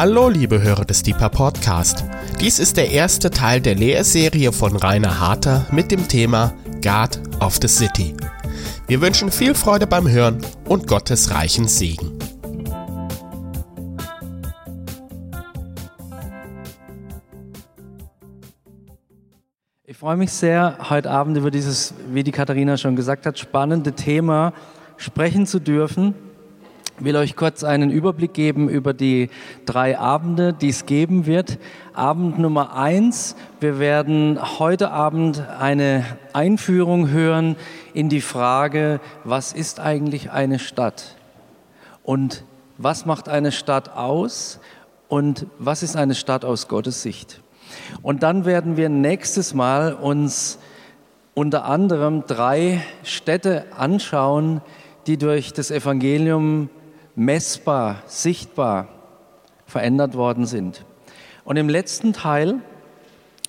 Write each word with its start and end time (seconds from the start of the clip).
Hallo, 0.00 0.28
liebe 0.28 0.62
Hörer 0.62 0.84
des 0.84 1.02
Deeper 1.02 1.28
Podcast. 1.28 2.04
Dies 2.40 2.60
ist 2.60 2.76
der 2.76 2.92
erste 2.92 3.30
Teil 3.30 3.60
der 3.60 3.74
Lehrserie 3.74 4.52
von 4.52 4.76
Rainer 4.76 5.18
Harter 5.18 5.66
mit 5.72 5.90
dem 5.90 6.06
Thema 6.06 6.54
God 6.74 7.20
of 7.40 7.58
the 7.60 7.66
City. 7.66 8.14
Wir 8.86 9.00
wünschen 9.00 9.32
viel 9.32 9.56
Freude 9.56 9.88
beim 9.88 10.08
Hören 10.08 10.38
und 10.68 10.86
Gottes 10.86 11.34
reichen 11.34 11.66
Segen. 11.66 12.16
Ich 19.82 19.96
freue 19.96 20.16
mich 20.16 20.30
sehr, 20.30 20.78
heute 20.90 21.10
Abend 21.10 21.36
über 21.36 21.50
dieses, 21.50 21.92
wie 22.12 22.22
die 22.22 22.30
Katharina 22.30 22.76
schon 22.76 22.94
gesagt 22.94 23.26
hat, 23.26 23.36
spannende 23.36 23.90
Thema 23.94 24.52
sprechen 24.96 25.44
zu 25.44 25.58
dürfen. 25.58 26.14
Will 27.00 27.14
euch 27.14 27.36
kurz 27.36 27.62
einen 27.62 27.90
Überblick 27.90 28.34
geben 28.34 28.68
über 28.68 28.92
die 28.92 29.30
drei 29.66 29.96
Abende, 29.96 30.52
die 30.52 30.70
es 30.70 30.84
geben 30.84 31.26
wird. 31.26 31.58
Abend 31.92 32.40
Nummer 32.40 32.74
eins. 32.74 33.36
Wir 33.60 33.78
werden 33.78 34.40
heute 34.58 34.90
Abend 34.90 35.44
eine 35.60 36.04
Einführung 36.32 37.08
hören 37.08 37.54
in 37.94 38.08
die 38.08 38.20
Frage, 38.20 38.98
was 39.22 39.52
ist 39.52 39.78
eigentlich 39.78 40.32
eine 40.32 40.58
Stadt? 40.58 41.14
Und 42.02 42.42
was 42.78 43.06
macht 43.06 43.28
eine 43.28 43.52
Stadt 43.52 43.96
aus? 43.96 44.58
Und 45.06 45.46
was 45.60 45.84
ist 45.84 45.94
eine 45.94 46.16
Stadt 46.16 46.44
aus 46.44 46.66
Gottes 46.66 47.02
Sicht? 47.02 47.42
Und 48.02 48.24
dann 48.24 48.44
werden 48.44 48.76
wir 48.76 48.88
nächstes 48.88 49.54
Mal 49.54 49.94
uns 49.94 50.58
unter 51.34 51.64
anderem 51.64 52.24
drei 52.26 52.82
Städte 53.04 53.66
anschauen, 53.76 54.62
die 55.06 55.16
durch 55.16 55.52
das 55.52 55.70
Evangelium 55.70 56.70
messbar, 57.18 58.02
sichtbar 58.06 58.88
verändert 59.66 60.14
worden 60.14 60.46
sind. 60.46 60.84
Und 61.44 61.56
im 61.56 61.68
letzten 61.68 62.12
Teil 62.12 62.60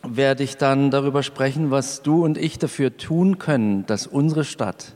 werde 0.03 0.43
ich 0.43 0.57
dann 0.57 0.91
darüber 0.91 1.23
sprechen, 1.23 1.71
was 1.71 2.01
du 2.01 2.23
und 2.23 2.37
ich 2.37 2.57
dafür 2.57 2.97
tun 2.97 3.37
können, 3.37 3.85
dass 3.85 4.07
unsere 4.07 4.43
Stadt 4.43 4.95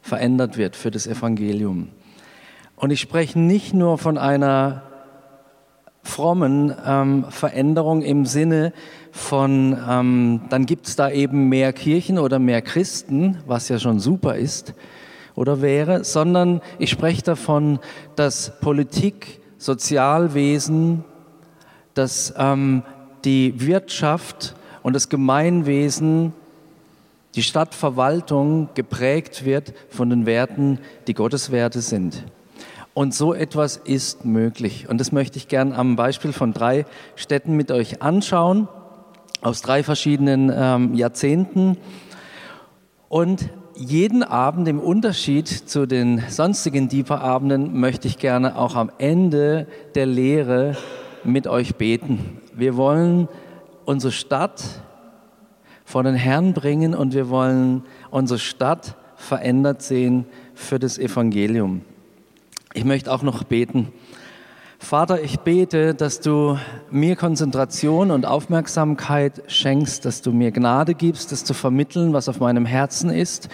verändert 0.00 0.56
wird 0.56 0.74
für 0.74 0.90
das 0.90 1.06
Evangelium. 1.06 1.88
Und 2.76 2.90
ich 2.90 3.00
spreche 3.00 3.38
nicht 3.38 3.74
nur 3.74 3.98
von 3.98 4.18
einer 4.18 4.82
frommen 6.02 6.74
ähm, 6.84 7.26
Veränderung 7.28 8.02
im 8.02 8.26
Sinne 8.26 8.72
von, 9.12 9.78
ähm, 9.88 10.40
dann 10.48 10.66
gibt 10.66 10.88
es 10.88 10.96
da 10.96 11.10
eben 11.10 11.48
mehr 11.48 11.72
Kirchen 11.72 12.18
oder 12.18 12.38
mehr 12.38 12.62
Christen, 12.62 13.38
was 13.46 13.68
ja 13.68 13.78
schon 13.78 14.00
super 14.00 14.34
ist, 14.34 14.74
oder 15.34 15.62
wäre, 15.62 16.04
sondern 16.04 16.60
ich 16.78 16.90
spreche 16.90 17.22
davon, 17.22 17.78
dass 18.16 18.58
Politik, 18.60 19.40
Sozialwesen, 19.58 21.04
dass 21.94 22.34
ähm, 22.36 22.82
die 23.24 23.54
Wirtschaft 23.66 24.54
und 24.82 24.94
das 24.94 25.08
Gemeinwesen, 25.08 26.32
die 27.34 27.42
Stadtverwaltung 27.42 28.68
geprägt 28.74 29.44
wird 29.44 29.72
von 29.88 30.10
den 30.10 30.26
Werten, 30.26 30.78
die 31.06 31.14
Gottes 31.14 31.50
Werte 31.50 31.80
sind. 31.80 32.24
Und 32.94 33.14
so 33.14 33.32
etwas 33.32 33.78
ist 33.78 34.26
möglich. 34.26 34.88
Und 34.88 34.98
das 34.98 35.12
möchte 35.12 35.38
ich 35.38 35.48
gern 35.48 35.72
am 35.72 35.96
Beispiel 35.96 36.32
von 36.32 36.52
drei 36.52 36.84
Städten 37.16 37.56
mit 37.56 37.70
euch 37.70 38.02
anschauen, 38.02 38.68
aus 39.40 39.62
drei 39.62 39.82
verschiedenen 39.82 40.52
ähm, 40.54 40.94
Jahrzehnten. 40.94 41.78
Und 43.08 43.48
jeden 43.82 44.22
Abend 44.22 44.68
im 44.68 44.78
Unterschied 44.78 45.48
zu 45.48 45.86
den 45.86 46.22
sonstigen 46.28 46.88
Deeper-Abenden 46.88 47.78
möchte 47.78 48.06
ich 48.06 48.18
gerne 48.18 48.56
auch 48.56 48.76
am 48.76 48.92
Ende 48.98 49.66
der 49.96 50.06
Lehre 50.06 50.76
mit 51.24 51.48
euch 51.48 51.74
beten. 51.74 52.38
Wir 52.54 52.76
wollen 52.76 53.28
unsere 53.84 54.12
Stadt 54.12 54.62
vor 55.84 56.04
den 56.04 56.14
Herrn 56.14 56.52
bringen 56.52 56.94
und 56.94 57.12
wir 57.12 57.28
wollen 57.28 57.82
unsere 58.10 58.38
Stadt 58.38 58.94
verändert 59.16 59.82
sehen 59.82 60.26
für 60.54 60.78
das 60.78 60.96
Evangelium. 60.96 61.82
Ich 62.74 62.84
möchte 62.84 63.12
auch 63.12 63.22
noch 63.22 63.42
beten. 63.42 63.88
Vater, 64.82 65.22
ich 65.22 65.40
bete, 65.40 65.94
dass 65.94 66.20
du 66.20 66.58
mir 66.90 67.14
Konzentration 67.16 68.10
und 68.10 68.26
Aufmerksamkeit 68.26 69.40
schenkst, 69.46 70.04
dass 70.04 70.22
du 70.22 70.32
mir 70.32 70.50
Gnade 70.50 70.94
gibst, 70.94 71.30
das 71.32 71.44
zu 71.44 71.54
vermitteln, 71.54 72.12
was 72.12 72.28
auf 72.28 72.40
meinem 72.40 72.66
Herzen 72.66 73.08
ist, 73.08 73.48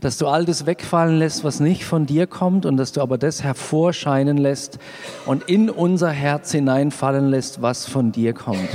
dass 0.00 0.18
du 0.18 0.28
all 0.28 0.44
das 0.44 0.66
wegfallen 0.66 1.18
lässt, 1.18 1.42
was 1.42 1.60
nicht 1.60 1.84
von 1.84 2.04
dir 2.04 2.26
kommt 2.26 2.66
und 2.66 2.76
dass 2.76 2.92
du 2.92 3.00
aber 3.00 3.16
das 3.16 3.42
hervorscheinen 3.42 4.36
lässt 4.36 4.78
und 5.24 5.48
in 5.48 5.70
unser 5.70 6.10
Herz 6.10 6.52
hineinfallen 6.52 7.30
lässt, 7.30 7.62
was 7.62 7.86
von 7.86 8.12
dir 8.12 8.34
kommt. 8.34 8.68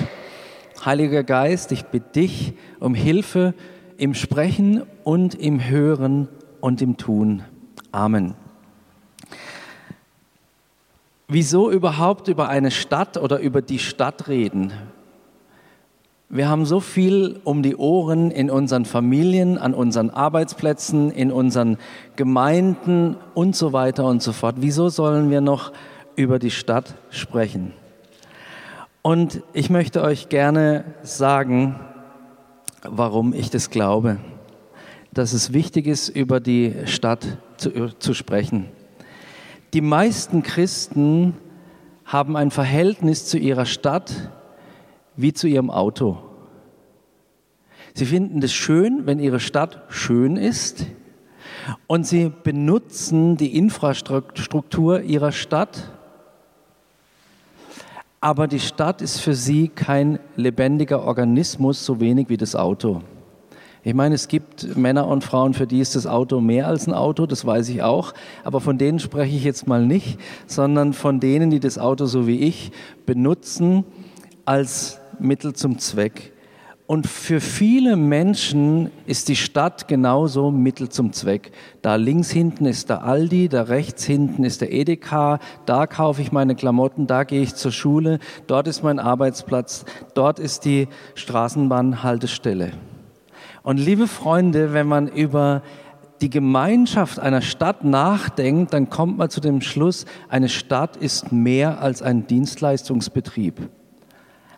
Heiliger 0.84 1.24
Geist, 1.24 1.72
ich 1.72 1.86
bitte 1.86 2.20
dich 2.20 2.54
um 2.80 2.96
Hilfe 2.96 3.54
im 3.98 4.16
Sprechen 4.16 4.84
und 5.04 5.36
im 5.36 5.64
Hören 5.70 6.28
und 6.62 6.82
im 6.82 6.98
Tun. 6.98 7.44
Amen. 7.92 8.41
Wieso 11.34 11.72
überhaupt 11.72 12.28
über 12.28 12.50
eine 12.50 12.72
Stadt 12.72 13.16
oder 13.16 13.40
über 13.40 13.62
die 13.62 13.80
Stadt 13.80 14.28
reden? 14.28 14.74
Wir 16.28 16.50
haben 16.50 16.66
so 16.66 16.82
viel 16.82 17.40
um 17.46 17.64
die 17.64 17.78
Ohren 17.78 18.32
in 18.32 18.52
unseren 18.52 18.84
Familien, 18.84 19.58
an 19.58 19.74
unseren 19.74 20.10
Arbeitsplätzen, 20.10 21.10
in 21.10 21.32
unseren 21.32 21.78
Gemeinden 22.18 23.16
und 23.34 23.56
so 23.56 23.72
weiter 23.72 24.04
und 24.04 24.22
so 24.22 24.34
fort. 24.34 24.58
Wieso 24.58 24.90
sollen 24.90 25.30
wir 25.30 25.40
noch 25.40 25.72
über 26.18 26.38
die 26.38 26.52
Stadt 26.52 26.96
sprechen? 27.12 27.72
Und 29.02 29.42
ich 29.54 29.70
möchte 29.70 30.02
euch 30.02 30.28
gerne 30.28 30.84
sagen, 31.02 31.80
warum 32.84 33.32
ich 33.34 33.50
das 33.52 33.70
glaube, 33.70 34.18
dass 35.14 35.32
es 35.32 35.54
wichtig 35.54 35.88
ist, 35.88 36.10
über 36.10 36.42
die 36.42 36.76
Stadt 36.88 37.38
zu, 37.56 37.98
zu 38.00 38.14
sprechen. 38.14 38.68
Die 39.74 39.82
meisten 39.82 40.44
Christen 40.44 41.38
haben 42.04 42.36
ein 42.36 42.52
Verhältnis 42.52 43.28
zu 43.28 43.38
ihrer 43.38 43.66
Stadt 43.66 44.32
wie 45.16 45.32
zu 45.32 45.48
ihrem 45.48 45.70
Auto. 45.70 46.18
Sie 47.94 48.06
finden 48.06 48.42
es 48.44 48.54
schön, 48.54 49.06
wenn 49.06 49.20
ihre 49.20 49.40
Stadt 49.40 49.84
schön 49.90 50.36
ist 50.36 50.86
und 51.88 52.06
sie 52.06 52.32
benutzen 52.44 53.38
die 53.38 53.58
Infrastruktur 53.58 55.02
ihrer 55.02 55.32
Stadt, 55.32 55.92
aber 58.20 58.48
die 58.48 58.60
Stadt 58.60 59.02
ist 59.02 59.20
für 59.20 59.36
sie 59.36 59.68
kein 59.70 60.20
lebendiger 60.36 61.04
Organismus, 61.04 61.86
so 61.86 62.00
wenig 62.00 62.30
wie 62.30 62.38
das 62.38 62.56
Auto. 62.56 63.02
Ich 63.84 63.96
meine, 63.96 64.14
es 64.14 64.28
gibt 64.28 64.78
Männer 64.78 65.08
und 65.08 65.24
Frauen, 65.24 65.56
für 65.56 65.66
die 65.66 65.80
ist 65.80 65.96
das 65.96 66.06
Auto 66.06 66.40
mehr 66.40 66.68
als 66.68 66.88
ein 66.88 66.94
Auto, 66.94 67.26
das 67.26 67.46
weiß 67.46 67.68
ich 67.70 67.82
auch. 67.82 68.14
Aber 68.44 68.62
von 68.62 68.78
denen 68.78 69.00
spreche 69.00 69.36
ich 69.36 69.44
jetzt 69.44 69.68
mal 69.68 69.84
nicht, 69.86 70.20
sondern 70.46 70.94
von 70.94 71.20
denen, 71.20 71.50
die 71.50 71.60
das 71.60 71.80
Auto 71.80 72.06
so 72.06 72.28
wie 72.28 72.42
ich 72.42 72.72
benutzen 73.08 73.84
als 74.46 75.00
Mittel 75.20 75.54
zum 75.54 75.80
Zweck. 75.80 76.32
Und 76.86 77.08
für 77.08 77.40
viele 77.40 77.96
Menschen 77.96 78.92
ist 79.08 79.30
die 79.30 79.36
Stadt 79.36 79.88
genauso 79.88 80.52
Mittel 80.52 80.90
zum 80.90 81.14
Zweck. 81.14 81.52
Da 81.82 81.96
links 81.96 82.30
hinten 82.30 82.66
ist 82.66 82.90
der 82.90 83.04
Aldi, 83.04 83.48
da 83.48 83.64
rechts 83.64 84.04
hinten 84.04 84.44
ist 84.44 84.62
der 84.62 84.74
Edeka, 84.74 85.40
da 85.66 85.88
kaufe 85.88 86.22
ich 86.22 86.32
meine 86.32 86.54
Klamotten, 86.54 87.08
da 87.08 87.24
gehe 87.24 87.42
ich 87.42 87.56
zur 87.56 87.72
Schule, 87.72 88.20
dort 88.46 88.68
ist 88.68 88.84
mein 88.84 89.00
Arbeitsplatz, 89.00 89.86
dort 90.14 90.38
ist 90.38 90.66
die 90.66 90.88
Straßenbahnhaltestelle. 91.16 92.74
Und 93.64 93.78
liebe 93.78 94.08
Freunde, 94.08 94.74
wenn 94.74 94.88
man 94.88 95.08
über 95.08 95.62
die 96.22 96.30
Gemeinschaft 96.30 97.20
einer 97.20 97.42
Stadt 97.42 97.84
nachdenkt, 97.84 98.74
dann 98.74 98.90
kommt 98.90 99.18
man 99.18 99.30
zu 99.30 99.42
dem 99.42 99.62
Schluss, 99.62 100.06
eine 100.30 100.50
Stadt 100.50 100.96
ist 100.96 101.32
mehr 101.32 101.82
als 101.82 102.02
ein 102.02 102.28
Dienstleistungsbetrieb. 102.28 103.70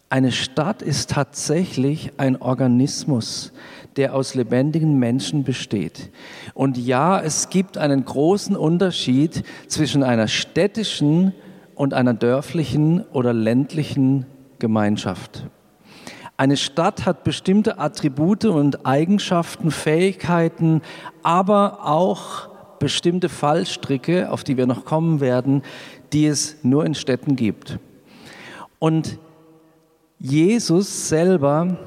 Eine 0.10 0.32
Stadt 0.32 0.82
ist 0.82 1.10
tatsächlich 1.10 2.12
ein 2.18 2.40
Organismus, 2.40 3.52
der 3.96 4.14
aus 4.14 4.36
lebendigen 4.36 5.00
Menschen 5.00 5.44
besteht. 5.44 6.12
Und 6.54 6.78
ja, 6.78 7.20
es 7.20 7.50
gibt 7.50 7.78
einen 7.78 8.06
großen 8.06 8.56
Unterschied 8.56 9.44
zwischen 9.68 10.04
einer 10.04 10.28
städtischen 10.28 11.34
und 11.76 11.94
einer 11.94 12.14
dörflichen 12.14 13.04
oder 13.12 13.34
ländlichen 13.34 14.28
Gemeinschaft. 14.60 15.48
Eine 16.44 16.58
Stadt 16.58 17.06
hat 17.06 17.24
bestimmte 17.24 17.80
Attribute 17.80 18.44
und 18.44 18.86
Eigenschaften, 18.86 19.72
Fähigkeiten, 19.72 20.82
aber 21.22 21.86
auch 21.86 22.50
bestimmte 22.80 23.30
Fallstricke, 23.30 24.30
auf 24.30 24.44
die 24.44 24.58
wir 24.58 24.66
noch 24.66 24.84
kommen 24.84 25.22
werden, 25.22 25.62
die 26.12 26.28
es 26.28 26.58
nur 26.62 26.86
in 26.86 26.96
Städten 26.96 27.38
gibt. 27.38 27.80
Und 28.78 29.20
Jesus 30.20 31.08
selber 31.08 31.78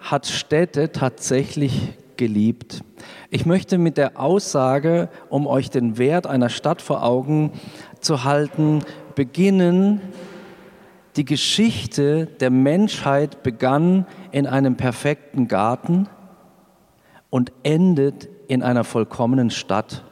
hat 0.00 0.26
Städte 0.26 0.92
tatsächlich 0.92 1.92
geliebt. 2.16 2.80
Ich 3.28 3.44
möchte 3.44 3.76
mit 3.76 3.98
der 3.98 4.18
Aussage, 4.18 5.10
um 5.28 5.46
euch 5.46 5.68
den 5.68 5.98
Wert 5.98 6.26
einer 6.26 6.48
Stadt 6.48 6.80
vor 6.80 7.04
Augen 7.04 7.52
zu 8.00 8.24
halten, 8.24 8.80
beginnen 9.14 10.00
Die 11.20 11.26
Geschichte 11.26 12.28
der 12.40 12.48
Menschheit 12.48 13.42
begann 13.42 14.06
in 14.32 14.46
einem 14.46 14.76
perfekten 14.76 15.48
Garten 15.48 16.08
und 17.28 17.52
endet 17.62 18.30
in 18.48 18.62
einer 18.62 18.84
vollkommenen 18.84 19.50
Stadt. 19.50 20.02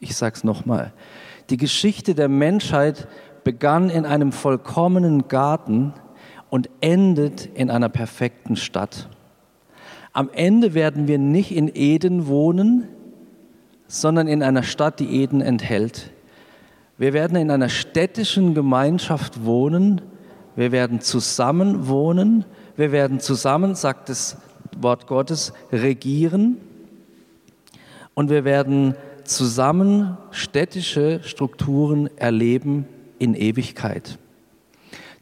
Ich 0.00 0.16
sage 0.16 0.34
es 0.34 0.42
nochmal. 0.42 0.92
Die 1.50 1.56
Geschichte 1.56 2.16
der 2.16 2.28
Menschheit 2.28 3.06
begann 3.44 3.90
in 3.90 4.04
einem 4.04 4.32
vollkommenen 4.32 5.28
Garten 5.28 5.94
und 6.50 6.68
endet 6.80 7.46
in 7.54 7.70
einer 7.70 7.88
perfekten 7.88 8.56
Stadt. 8.56 9.08
Am 10.12 10.30
Ende 10.34 10.74
werden 10.74 11.06
wir 11.06 11.18
nicht 11.18 11.54
in 11.54 11.70
Eden 11.72 12.26
wohnen, 12.26 12.88
sondern 13.86 14.26
in 14.26 14.42
einer 14.42 14.64
Stadt, 14.64 14.98
die 14.98 15.22
Eden 15.22 15.40
enthält. 15.40 16.10
Wir 17.02 17.14
werden 17.14 17.36
in 17.36 17.50
einer 17.50 17.68
städtischen 17.68 18.54
Gemeinschaft 18.54 19.44
wohnen, 19.44 20.02
wir 20.54 20.70
werden 20.70 21.00
zusammen 21.00 21.88
wohnen, 21.88 22.44
wir 22.76 22.92
werden 22.92 23.18
zusammen, 23.18 23.74
sagt 23.74 24.08
das 24.08 24.36
Wort 24.78 25.08
Gottes, 25.08 25.52
regieren 25.72 26.58
und 28.14 28.30
wir 28.30 28.44
werden 28.44 28.94
zusammen 29.24 30.16
städtische 30.30 31.24
Strukturen 31.24 32.08
erleben 32.18 32.86
in 33.18 33.34
Ewigkeit. 33.34 34.16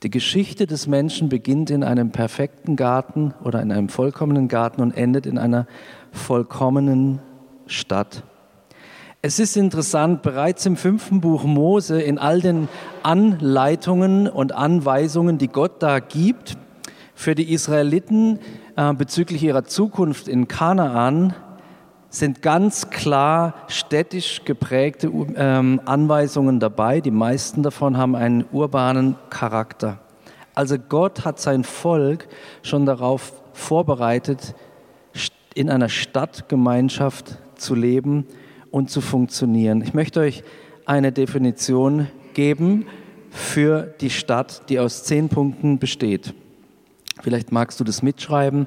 Die 0.03 0.11
Geschichte 0.11 0.67
des 0.67 0.87
Menschen 0.87 1.31
beginnt 1.31 1.71
in 1.71 1.83
einem 1.83 2.11
perfekten 2.11 2.77
Garten 2.77 3.33
oder 3.43 3.63
in 3.63 3.73
einem 3.73 3.89
vollkommenen 3.89 4.49
Garten 4.49 4.83
und 4.83 4.95
endet 4.95 5.25
in 5.25 5.39
einer 5.39 5.67
vollkommenen 6.13 7.21
Stadt. 7.65 8.23
Es 9.23 9.39
ist 9.39 9.59
interessant, 9.59 10.23
bereits 10.23 10.65
im 10.65 10.79
fünften 10.79 11.21
Buch 11.21 11.45
Mose, 11.45 12.01
in 12.01 12.17
all 12.17 12.41
den 12.41 12.69
Anleitungen 13.03 14.27
und 14.27 14.53
Anweisungen, 14.53 15.37
die 15.37 15.49
Gott 15.49 15.83
da 15.83 15.99
gibt 15.99 16.57
für 17.15 17.35
die 17.35 17.53
Israeliten 17.53 18.39
äh, 18.77 18.95
bezüglich 18.95 19.43
ihrer 19.43 19.65
Zukunft 19.65 20.27
in 20.27 20.49
Kanaan, 20.49 21.35
sind 22.09 22.41
ganz 22.41 22.89
klar 22.89 23.53
städtisch 23.69 24.47
geprägte 24.47 25.13
ähm, 25.37 25.83
Anweisungen 25.85 26.59
dabei. 26.59 27.03
Die 27.03 27.11
meisten 27.11 27.63
davon 27.63 27.99
haben 27.99 28.17
einen 28.17 28.47
urbanen 28.53 29.17
Charakter. 29.29 29.99
Also 30.55 30.79
Gott 30.79 31.27
hat 31.27 31.39
sein 31.39 31.65
Volk 31.65 32.27
schon 32.63 32.87
darauf 32.87 33.35
vorbereitet, 33.53 34.55
in 35.53 35.69
einer 35.69 35.91
Stadtgemeinschaft 35.91 37.37
zu 37.57 37.75
leben 37.75 38.25
und 38.71 38.91
zu 38.91 39.01
funktionieren. 39.01 39.83
Ich 39.83 39.95
möchte 39.95 40.21
euch 40.21 40.43
eine 40.87 41.13
Definition 41.13 42.09
geben 42.35 42.87
für 43.31 43.95
die 44.01 44.11
Stadt, 44.11 44.69
die 44.69 44.79
aus 44.79 45.05
zehn 45.05 45.29
Punkten 45.29 45.79
besteht. 45.79 46.35
Vielleicht 47.23 47.53
magst 47.53 47.79
du 47.81 47.85
das 47.85 48.03
mitschreiben 48.03 48.67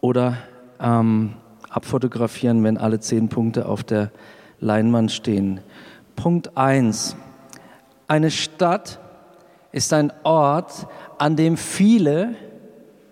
oder 0.00 0.36
ähm, 0.80 1.34
abfotografieren, 1.70 2.62
wenn 2.62 2.78
alle 2.78 3.00
zehn 3.00 3.28
Punkte 3.28 3.66
auf 3.66 3.82
der 3.82 4.10
Leinwand 4.60 5.10
stehen. 5.10 5.60
Punkt 6.14 6.56
1. 6.56 7.16
Eine 8.06 8.30
Stadt 8.30 9.00
ist 9.72 9.92
ein 9.92 10.12
Ort, 10.22 10.86
an 11.18 11.36
dem 11.36 11.56
viele 11.56 12.36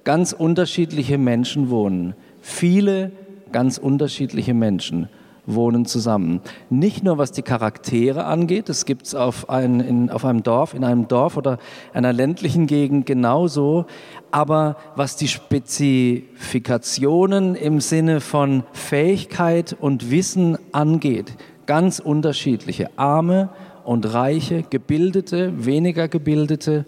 ganz 0.05 0.33
unterschiedliche 0.33 1.19
Menschen 1.19 1.71
wohnen. 1.71 2.15
Viele 2.41 3.11
ganz 3.51 3.79
unterschiedliche 3.79 4.55
Menschen 4.55 5.09
wohnen 5.47 5.87
zusammen. 5.87 6.41
Nicht 6.71 7.03
nur 7.03 7.19
was 7.19 7.33
die 7.33 7.43
Charaktere 7.43 8.25
angeht, 8.25 8.69
das 8.69 8.85
gibt 8.85 9.07
es 9.07 9.17
auf, 9.17 9.51
ein, 9.51 10.09
auf 10.11 10.25
einem 10.25 10.45
Dorf, 10.45 10.75
in 10.75 10.85
einem 10.85 11.09
Dorf 11.09 11.37
oder 11.37 11.59
einer 11.93 12.13
ländlichen 12.13 12.69
Gegend 12.69 13.07
genauso, 13.07 13.87
aber 14.31 14.77
was 14.95 15.17
die 15.17 15.27
Spezifikationen 15.29 17.57
im 17.57 17.81
Sinne 17.81 18.21
von 18.21 18.63
Fähigkeit 18.73 19.77
und 19.79 20.11
Wissen 20.11 20.59
angeht, 20.71 21.33
ganz 21.67 21.99
unterschiedliche, 21.99 22.91
arme 22.97 23.49
und 23.85 24.15
reiche, 24.15 24.63
gebildete, 24.63 25.67
weniger 25.67 26.07
gebildete 26.09 26.87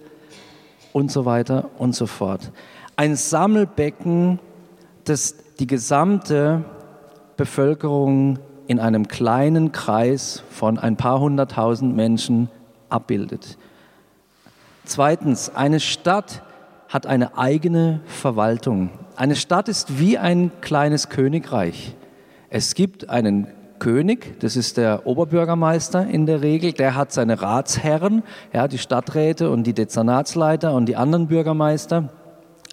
und 0.93 1.11
so 1.11 1.25
weiter 1.25 1.71
und 1.79 1.97
so 1.97 2.07
fort. 2.07 2.53
Ein 2.97 3.17
Sammelbecken, 3.17 4.39
das 5.05 5.35
die 5.59 5.67
gesamte 5.67 6.65
Bevölkerung 7.37 8.39
in 8.67 8.81
einem 8.81 9.09
kleinen 9.09 9.73
Kreis 9.73 10.43
von 10.51 10.79
ein 10.79 10.97
paar 10.97 11.21
hunderttausend 11.21 11.95
Menschen 11.95 12.49
abbildet. 12.89 13.59
Zweitens, 14.85 15.55
eine 15.55 15.81
Stadt 15.81 16.43
hat 16.89 17.07
eine 17.07 17.37
eigene 17.39 18.01
Verwaltung. 18.07 18.91
Eine 19.17 19.37
Stadt 19.37 19.69
ist 19.69 19.99
wie 19.99 20.19
ein 20.19 20.53
kleines 20.61 21.09
Königreich. 21.09 21.95
Es 22.51 22.75
gibt 22.75 23.11
einen 23.11 23.49
König, 23.79 24.39
das 24.41 24.57
ist 24.57 24.77
der 24.77 25.07
Oberbürgermeister 25.07 26.07
in 26.07 26.27
der 26.27 26.43
Regel, 26.43 26.73
der 26.73 26.95
hat 26.95 27.13
seine 27.13 27.43
Ratsherren, 27.43 28.23
ja, 28.53 28.69
die 28.69 28.79
Stadträte 28.79 29.51
und 29.51 29.65
die 29.65 29.73
Dezernatsleiter 29.73 30.73
und 30.73 30.87
die 30.87 30.97
anderen 30.97 31.27
Bürgermeister. 31.27 32.11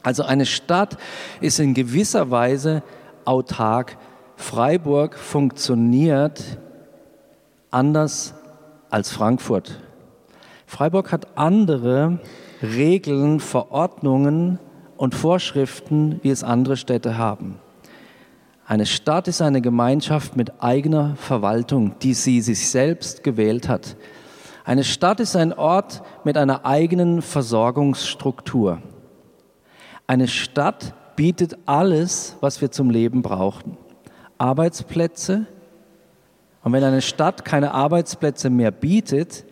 Also 0.03 0.23
eine 0.23 0.45
Stadt 0.45 0.97
ist 1.41 1.59
in 1.59 1.73
gewisser 1.73 2.31
Weise 2.31 2.83
autark 3.25 3.97
Freiburg 4.41 5.17
funktioniert 5.17 6.57
anders 7.69 8.33
als 8.89 9.11
Frankfurt. 9.11 9.79
Freiburg 10.65 11.11
hat 11.11 11.37
andere 11.37 12.19
Regeln, 12.61 13.39
Verordnungen 13.39 14.59
und 14.97 15.13
Vorschriften, 15.15 16.19
wie 16.23 16.31
es 16.31 16.43
andere 16.43 16.75
Städte 16.75 17.17
haben. 17.19 17.59
Eine 18.65 18.87
Stadt 18.87 19.27
ist 19.27 19.43
eine 19.43 19.61
Gemeinschaft 19.61 20.35
mit 20.35 20.61
eigener 20.61 21.15
Verwaltung, 21.17 21.97
die 22.01 22.15
sie 22.15 22.41
sich 22.41 22.67
selbst 22.67 23.23
gewählt 23.23 23.69
hat. 23.69 23.95
Eine 24.65 24.83
Stadt 24.83 25.19
ist 25.19 25.35
ein 25.35 25.53
Ort 25.53 26.01
mit 26.23 26.35
einer 26.35 26.65
eigenen 26.65 27.21
Versorgungsstruktur. 27.21 28.81
Eine 30.07 30.27
Stadt 30.27 30.95
bietet 31.15 31.57
alles, 31.67 32.37
was 32.41 32.59
wir 32.59 32.71
zum 32.71 32.89
Leben 32.89 33.21
brauchen. 33.21 33.77
Arbeitsplätze. 34.41 35.45
Und 36.63 36.73
wenn 36.73 36.83
eine 36.83 37.03
Stadt 37.03 37.45
keine 37.45 37.73
Arbeitsplätze 37.75 38.49
mehr 38.49 38.71
bietet, 38.71 39.45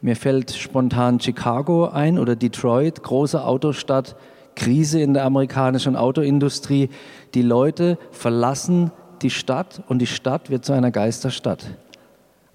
mir 0.00 0.16
fällt 0.16 0.52
spontan 0.52 1.20
Chicago 1.20 1.86
ein 1.86 2.18
oder 2.18 2.34
Detroit, 2.34 3.02
große 3.02 3.44
Autostadt, 3.44 4.16
Krise 4.56 5.00
in 5.00 5.14
der 5.14 5.24
amerikanischen 5.24 5.96
Autoindustrie. 5.96 6.88
Die 7.34 7.42
Leute 7.42 7.98
verlassen 8.10 8.90
die 9.20 9.30
Stadt 9.30 9.82
und 9.88 10.00
die 10.00 10.06
Stadt 10.06 10.50
wird 10.50 10.64
zu 10.64 10.72
einer 10.72 10.90
Geisterstadt. 10.90 11.66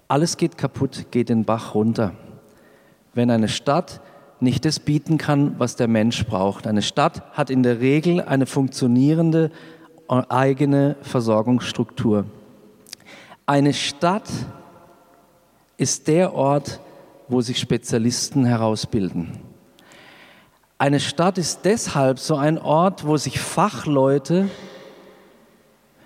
Alles 0.08 0.36
geht 0.36 0.58
kaputt, 0.58 1.06
geht 1.12 1.28
den 1.28 1.44
Bach 1.44 1.74
runter. 1.74 2.12
Wenn 3.14 3.30
eine 3.30 3.48
Stadt 3.48 4.00
nicht 4.40 4.64
das 4.64 4.80
bieten 4.80 5.16
kann, 5.16 5.54
was 5.58 5.76
der 5.76 5.88
Mensch 5.88 6.26
braucht. 6.26 6.66
Eine 6.66 6.82
Stadt 6.82 7.22
hat 7.32 7.50
in 7.50 7.62
der 7.62 7.80
Regel 7.80 8.20
eine 8.20 8.46
funktionierende 8.46 9.50
eigene 10.08 10.96
Versorgungsstruktur. 11.02 12.24
Eine 13.46 13.72
Stadt 13.74 14.28
ist 15.76 16.08
der 16.08 16.34
Ort, 16.34 16.80
wo 17.28 17.40
sich 17.40 17.58
Spezialisten 17.58 18.44
herausbilden. 18.44 19.38
Eine 20.78 21.00
Stadt 21.00 21.38
ist 21.38 21.64
deshalb 21.64 22.18
so 22.18 22.36
ein 22.36 22.58
Ort, 22.58 23.06
wo 23.06 23.16
sich 23.16 23.40
Fachleute, 23.40 24.48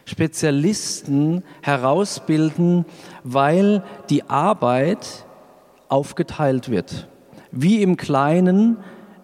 Spezialisten 0.04 1.44
herausbilden, 1.62 2.84
weil 3.22 3.84
die 4.10 4.28
Arbeit 4.28 5.26
aufgeteilt 5.88 6.70
wird. 6.70 7.08
Wie 7.50 7.82
im 7.82 7.96
Kleinen 7.96 8.78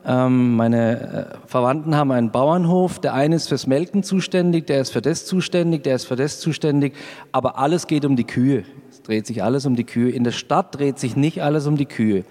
ähm, 0.06 0.56
meine 0.56 1.00
äh, 1.00 1.48
Verwandten 1.48 1.96
haben 1.96 2.10
einen 2.12 2.30
Bauernhof. 2.30 2.98
Der 2.98 3.14
eine 3.14 3.36
ist 3.36 3.48
fürs 3.48 3.66
Melken 3.66 4.02
zuständig, 4.02 4.66
der 4.66 4.80
ist 4.80 4.90
für 4.90 5.02
das 5.02 5.26
zuständig, 5.26 5.82
der 5.82 5.96
ist 5.96 6.04
für 6.04 6.16
das 6.16 6.40
zuständig. 6.40 6.94
Aber 7.32 7.58
alles 7.58 7.86
geht 7.86 8.04
um 8.04 8.16
die 8.16 8.24
Kühe. 8.24 8.64
Es 8.90 9.02
dreht 9.02 9.26
sich 9.26 9.42
alles 9.42 9.66
um 9.66 9.76
die 9.76 9.84
Kühe. 9.84 10.10
In 10.10 10.24
der 10.24 10.32
Stadt 10.32 10.78
dreht 10.78 10.98
sich 10.98 11.16
nicht 11.16 11.42
alles 11.42 11.66
um 11.66 11.76
die 11.76 11.86
Kühe 11.86 12.24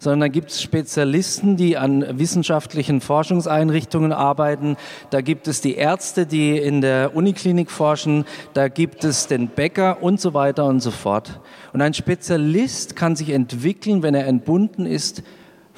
sondern 0.00 0.20
da 0.20 0.28
gibt 0.28 0.50
es 0.50 0.62
Spezialisten, 0.62 1.56
die 1.56 1.76
an 1.76 2.18
wissenschaftlichen 2.18 3.02
Forschungseinrichtungen 3.02 4.12
arbeiten. 4.12 4.76
Da 5.10 5.20
gibt 5.20 5.46
es 5.46 5.60
die 5.60 5.74
Ärzte, 5.74 6.24
die 6.24 6.56
in 6.56 6.80
der 6.80 7.14
Uniklinik 7.14 7.70
forschen. 7.70 8.24
Da 8.54 8.68
gibt 8.68 9.04
es 9.04 9.26
den 9.26 9.48
Bäcker 9.48 10.02
und 10.02 10.18
so 10.18 10.32
weiter 10.32 10.64
und 10.64 10.80
so 10.80 10.90
fort. 10.90 11.40
Und 11.74 11.82
ein 11.82 11.92
Spezialist 11.92 12.96
kann 12.96 13.14
sich 13.14 13.28
entwickeln, 13.28 14.02
wenn 14.02 14.14
er 14.14 14.26
entbunden 14.26 14.86
ist 14.86 15.22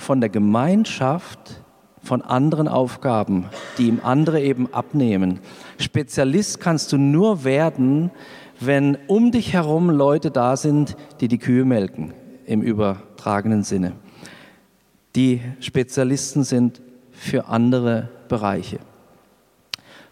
von 0.02 0.21
der 0.21 0.28
Gemeinschaft 0.28 1.62
von 2.02 2.21
anderen 2.23 2.68
Aufgaben, 2.68 3.47
die 3.78 3.87
ihm 3.87 4.00
andere 4.02 4.40
eben 4.40 4.73
abnehmen. 4.75 5.38
Spezialist 5.78 6.61
kannst 6.61 6.92
du 6.92 6.99
nur 6.99 7.44
werden, 7.44 8.11
wenn 8.59 8.99
um 9.06 9.30
dich 9.30 9.52
herum 9.52 9.88
Leute 9.90 10.30
da 10.30 10.56
sind, 10.56 10.97
die 11.21 11.28
die 11.28 11.38
Kühe 11.38 11.64
melken, 11.64 12.12
im 12.44 12.62
übertragenen 12.62 13.62
Sinne. 13.62 13.92
die 15.14 15.40
Spezialisten 15.61 16.42
sind 16.42 16.80
für 17.11 17.47
andere 17.47 18.09
Bereiche. 18.28 18.78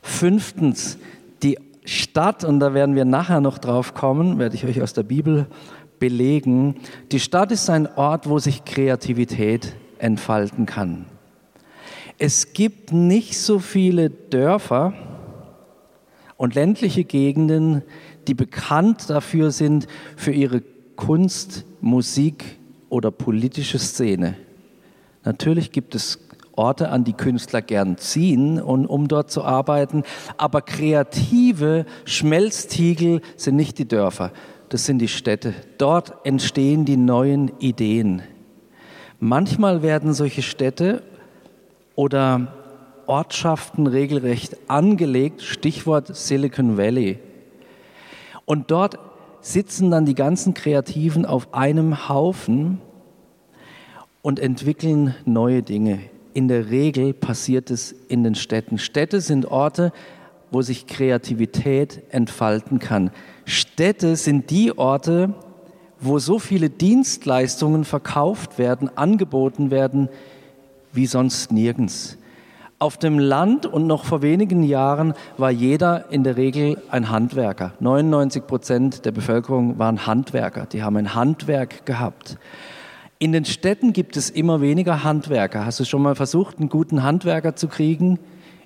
Fünftens, 0.02 0.98
die 1.42 1.58
Stadt, 1.84 2.44
und 2.44 2.60
da 2.60 2.74
werden 2.74 2.94
wir 2.94 3.04
nachher 3.04 3.40
noch 3.40 3.58
drauf 3.58 3.94
kommen, 3.94 4.38
werde 4.38 4.54
ich 4.54 4.64
euch 4.66 4.82
aus 4.82 4.92
der 4.92 5.02
Bibel 5.02 5.46
belegen. 6.00 6.80
Die 7.12 7.20
Stadt 7.20 7.52
ist 7.52 7.70
ein 7.70 7.86
Ort, 7.86 8.28
wo 8.28 8.40
sich 8.40 8.64
Kreativität 8.64 9.76
entfalten 9.98 10.66
kann. 10.66 11.06
Es 12.18 12.52
gibt 12.52 12.92
nicht 12.92 13.38
so 13.38 13.60
viele 13.60 14.10
Dörfer 14.10 14.92
und 16.36 16.54
ländliche 16.54 17.04
Gegenden, 17.04 17.82
die 18.26 18.34
bekannt 18.34 19.08
dafür 19.08 19.52
sind, 19.52 19.86
für 20.16 20.32
ihre 20.32 20.62
Kunst, 20.96 21.64
Musik 21.80 22.58
oder 22.88 23.10
politische 23.10 23.78
Szene. 23.78 24.36
Natürlich 25.24 25.72
gibt 25.72 25.94
es 25.94 26.18
Orte, 26.56 26.90
an 26.90 27.04
die 27.04 27.14
Künstler 27.14 27.62
gern 27.62 27.96
ziehen, 27.96 28.60
und, 28.60 28.86
um 28.86 29.08
dort 29.08 29.30
zu 29.30 29.42
arbeiten, 29.42 30.02
aber 30.36 30.60
kreative 30.60 31.86
Schmelztiegel 32.04 33.22
sind 33.36 33.56
nicht 33.56 33.78
die 33.78 33.88
Dörfer, 33.88 34.32
das 34.70 34.86
sind 34.86 34.98
die 34.98 35.08
Städte. 35.08 35.52
Dort 35.78 36.14
entstehen 36.24 36.84
die 36.84 36.96
neuen 36.96 37.50
Ideen. 37.58 38.22
Manchmal 39.18 39.82
werden 39.82 40.14
solche 40.14 40.42
Städte 40.42 41.02
oder 41.94 42.54
Ortschaften 43.06 43.88
regelrecht 43.88 44.56
angelegt, 44.68 45.42
Stichwort 45.42 46.16
Silicon 46.16 46.78
Valley. 46.78 47.18
Und 48.44 48.70
dort 48.70 48.98
sitzen 49.40 49.90
dann 49.90 50.06
die 50.06 50.14
ganzen 50.14 50.54
Kreativen 50.54 51.26
auf 51.26 51.52
einem 51.52 52.08
Haufen 52.08 52.80
und 54.22 54.38
entwickeln 54.38 55.16
neue 55.24 55.62
Dinge. 55.62 55.98
In 56.32 56.46
der 56.46 56.70
Regel 56.70 57.12
passiert 57.12 57.70
es 57.70 57.92
in 58.08 58.22
den 58.22 58.36
Städten. 58.36 58.78
Städte 58.78 59.20
sind 59.20 59.46
Orte, 59.46 59.92
wo 60.50 60.62
sich 60.62 60.86
Kreativität 60.86 62.02
entfalten 62.10 62.78
kann. 62.78 63.10
Städte 63.44 64.16
sind 64.16 64.50
die 64.50 64.76
Orte, 64.76 65.34
wo 66.00 66.18
so 66.18 66.38
viele 66.38 66.70
Dienstleistungen 66.70 67.84
verkauft 67.84 68.58
werden, 68.58 68.90
angeboten 68.96 69.70
werden, 69.70 70.08
wie 70.92 71.06
sonst 71.06 71.52
nirgends. 71.52 72.16
Auf 72.78 72.96
dem 72.96 73.18
Land 73.18 73.66
und 73.66 73.86
noch 73.86 74.06
vor 74.06 74.22
wenigen 74.22 74.62
Jahren 74.62 75.12
war 75.36 75.50
jeder 75.50 76.10
in 76.10 76.24
der 76.24 76.38
Regel 76.38 76.78
ein 76.90 77.10
Handwerker. 77.10 77.74
99 77.78 78.46
Prozent 78.46 79.04
der 79.04 79.12
Bevölkerung 79.12 79.78
waren 79.78 80.06
Handwerker. 80.06 80.64
Die 80.64 80.82
haben 80.82 80.96
ein 80.96 81.14
Handwerk 81.14 81.84
gehabt. 81.84 82.38
In 83.18 83.32
den 83.32 83.44
Städten 83.44 83.92
gibt 83.92 84.16
es 84.16 84.30
immer 84.30 84.62
weniger 84.62 85.04
Handwerker. 85.04 85.66
Hast 85.66 85.78
du 85.78 85.84
schon 85.84 86.00
mal 86.00 86.14
versucht, 86.14 86.58
einen 86.58 86.70
guten 86.70 87.02
Handwerker 87.02 87.54
zu 87.54 87.68
kriegen? 87.68 88.18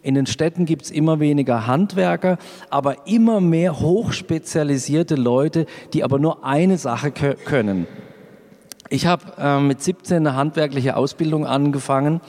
In 0.04 0.14
den 0.14 0.26
Städten 0.26 0.66
gibt 0.66 0.82
es 0.82 0.90
immer 0.90 1.18
weniger 1.18 1.66
Handwerker, 1.66 2.36
aber 2.68 3.06
immer 3.08 3.40
mehr 3.40 3.80
hochspezialisierte 3.80 5.14
Leute, 5.14 5.64
die 5.94 6.04
aber 6.04 6.18
nur 6.18 6.44
eine 6.44 6.76
Sache 6.76 7.10
können. 7.10 7.86
Ich 8.90 9.06
habe 9.06 9.22
äh, 9.38 9.60
mit 9.60 9.82
17 9.82 10.18
eine 10.18 10.36
handwerkliche 10.36 10.98
Ausbildung 10.98 11.46
angefangen 11.46 12.20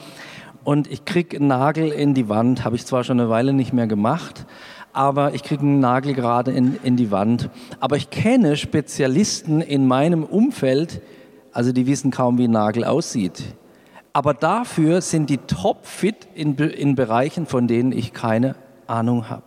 und 0.64 0.90
ich 0.90 1.04
kriege 1.04 1.36
einen 1.36 1.48
Nagel 1.48 1.92
in 1.92 2.14
die 2.14 2.30
Wand. 2.30 2.64
Habe 2.64 2.76
ich 2.76 2.86
zwar 2.86 3.04
schon 3.04 3.20
eine 3.20 3.28
Weile 3.28 3.52
nicht 3.52 3.74
mehr 3.74 3.86
gemacht, 3.86 4.46
aber 4.94 5.34
ich 5.34 5.42
kriege 5.42 5.60
einen 5.60 5.78
Nagel 5.78 6.14
gerade 6.14 6.52
in, 6.52 6.78
in 6.82 6.96
die 6.96 7.10
Wand. 7.10 7.50
Aber 7.78 7.98
ich 7.98 8.08
kenne 8.08 8.56
Spezialisten 8.56 9.60
in 9.60 9.86
meinem 9.86 10.24
Umfeld, 10.24 11.02
also 11.52 11.72
die 11.72 11.86
wissen 11.86 12.10
kaum, 12.10 12.38
wie 12.38 12.48
ein 12.48 12.52
Nagel 12.52 12.84
aussieht. 12.84 13.44
Aber 14.16 14.32
dafür 14.32 15.02
sind 15.02 15.28
die 15.28 15.36
topfit 15.36 16.26
in, 16.34 16.56
in 16.56 16.94
Bereichen, 16.94 17.44
von 17.44 17.68
denen 17.68 17.92
ich 17.92 18.14
keine 18.14 18.54
Ahnung 18.86 19.28
habe. 19.28 19.42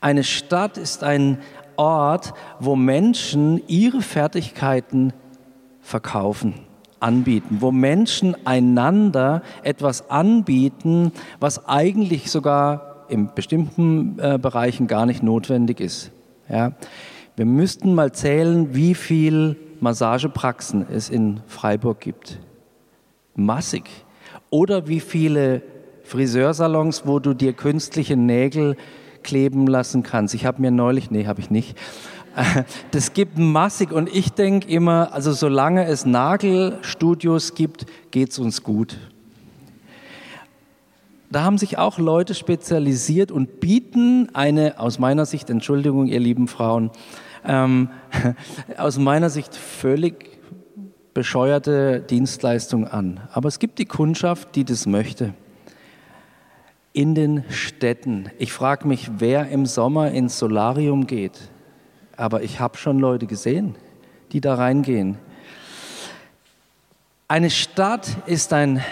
Eine 0.00 0.24
Stadt 0.24 0.76
ist 0.76 1.04
ein 1.04 1.38
Ort, 1.76 2.34
wo 2.58 2.74
Menschen 2.74 3.62
ihre 3.68 4.02
Fertigkeiten 4.02 5.12
verkaufen, 5.80 6.54
anbieten, 6.98 7.58
wo 7.60 7.70
Menschen 7.70 8.34
einander 8.44 9.40
etwas 9.62 10.10
anbieten, 10.10 11.12
was 11.38 11.68
eigentlich 11.68 12.32
sogar 12.32 13.04
in 13.08 13.32
bestimmten 13.36 14.18
äh, 14.18 14.36
Bereichen 14.36 14.88
gar 14.88 15.06
nicht 15.06 15.22
notwendig 15.22 15.78
ist. 15.78 16.10
Ja? 16.48 16.72
Wir 17.36 17.46
müssten 17.46 17.94
mal 17.94 18.10
zählen, 18.10 18.74
wie 18.74 18.96
viel 18.96 19.56
Massagepraxen 19.78 20.84
es 20.90 21.08
in 21.08 21.38
Freiburg 21.46 22.00
gibt 22.00 22.40
massig. 23.36 23.84
Oder 24.50 24.88
wie 24.88 25.00
viele 25.00 25.62
Friseursalons, 26.04 27.06
wo 27.06 27.18
du 27.18 27.34
dir 27.34 27.52
künstliche 27.52 28.16
Nägel 28.16 28.76
kleben 29.22 29.66
lassen 29.66 30.02
kannst. 30.02 30.34
Ich 30.34 30.46
habe 30.46 30.60
mir 30.60 30.70
neulich, 30.70 31.10
nee, 31.10 31.26
habe 31.26 31.40
ich 31.40 31.50
nicht. 31.50 31.76
Das 32.90 33.12
gibt 33.12 33.38
massig 33.38 33.92
und 33.92 34.08
ich 34.12 34.32
denke 34.32 34.68
immer, 34.68 35.12
also 35.12 35.32
solange 35.32 35.86
es 35.86 36.04
Nagelstudios 36.04 37.54
gibt, 37.54 37.86
geht 38.10 38.30
es 38.30 38.40
uns 38.40 38.64
gut. 38.64 38.98
Da 41.30 41.42
haben 41.42 41.58
sich 41.58 41.78
auch 41.78 41.98
Leute 41.98 42.34
spezialisiert 42.34 43.30
und 43.30 43.60
bieten 43.60 44.28
eine, 44.34 44.80
aus 44.80 44.98
meiner 44.98 45.26
Sicht, 45.26 45.48
Entschuldigung, 45.48 46.06
ihr 46.06 46.20
lieben 46.20 46.48
Frauen, 46.48 46.90
ähm, 47.44 47.88
aus 48.78 48.98
meiner 48.98 49.30
Sicht 49.30 49.54
völlig 49.54 50.33
bescheuerte 51.14 52.00
Dienstleistung 52.00 52.86
an. 52.86 53.20
Aber 53.32 53.48
es 53.48 53.60
gibt 53.60 53.78
die 53.78 53.86
Kundschaft, 53.86 54.56
die 54.56 54.64
das 54.64 54.86
möchte. 54.86 55.32
In 56.92 57.14
den 57.14 57.44
Städten. 57.48 58.30
Ich 58.38 58.52
frage 58.52 58.86
mich, 58.86 59.10
wer 59.18 59.48
im 59.48 59.64
Sommer 59.64 60.10
ins 60.10 60.38
Solarium 60.38 61.06
geht. 61.06 61.40
Aber 62.16 62.42
ich 62.42 62.60
habe 62.60 62.76
schon 62.76 62.98
Leute 62.98 63.26
gesehen, 63.26 63.76
die 64.32 64.40
da 64.40 64.56
reingehen. 64.56 65.16
Eine 67.26 67.50
Stadt 67.50 68.08
ist 68.26 68.52
ein 68.52 68.82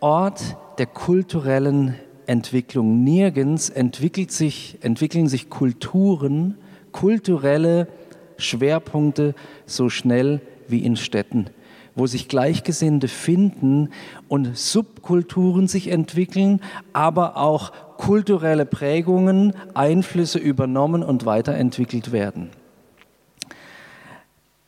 Ort 0.00 0.56
der 0.78 0.86
kulturellen 0.86 1.94
Entwicklung. 2.26 3.02
Nirgends 3.04 3.70
entwickelt 3.70 4.32
sich, 4.32 4.78
entwickeln 4.82 5.28
sich 5.28 5.50
Kulturen, 5.50 6.58
kulturelle 6.92 7.88
Schwerpunkte 8.36 9.34
so 9.66 9.88
schnell 9.88 10.40
wie 10.40 10.53
in 10.70 10.96
Städten, 10.96 11.46
wo 11.94 12.06
sich 12.06 12.28
Gleichgesinnte 12.28 13.08
finden 13.08 13.90
und 14.28 14.56
Subkulturen 14.56 15.68
sich 15.68 15.88
entwickeln, 15.88 16.60
aber 16.92 17.36
auch 17.36 17.72
kulturelle 17.96 18.66
Prägungen, 18.66 19.54
Einflüsse 19.74 20.38
übernommen 20.38 21.02
und 21.02 21.26
weiterentwickelt 21.26 22.12
werden. 22.12 22.50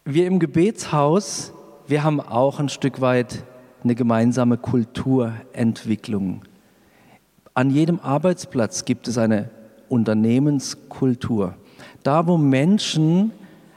Wir 0.04 0.26
im 0.26 0.38
Gebetshaus, 0.38 1.52
wir 1.88 2.04
haben 2.04 2.20
auch 2.20 2.60
ein 2.60 2.68
Stück 2.68 3.00
weit 3.00 3.42
eine 3.82 3.94
gemeinsame 3.94 4.56
Kulturentwicklung. 4.56 6.42
An 7.54 7.70
jedem 7.70 8.00
Arbeitsplatz 8.00 8.84
gibt 8.84 9.08
es 9.08 9.18
eine 9.18 9.50
Unternehmenskultur. 9.88 11.54
Da, 12.02 12.26
wo 12.26 12.36
Menschen 12.36 13.32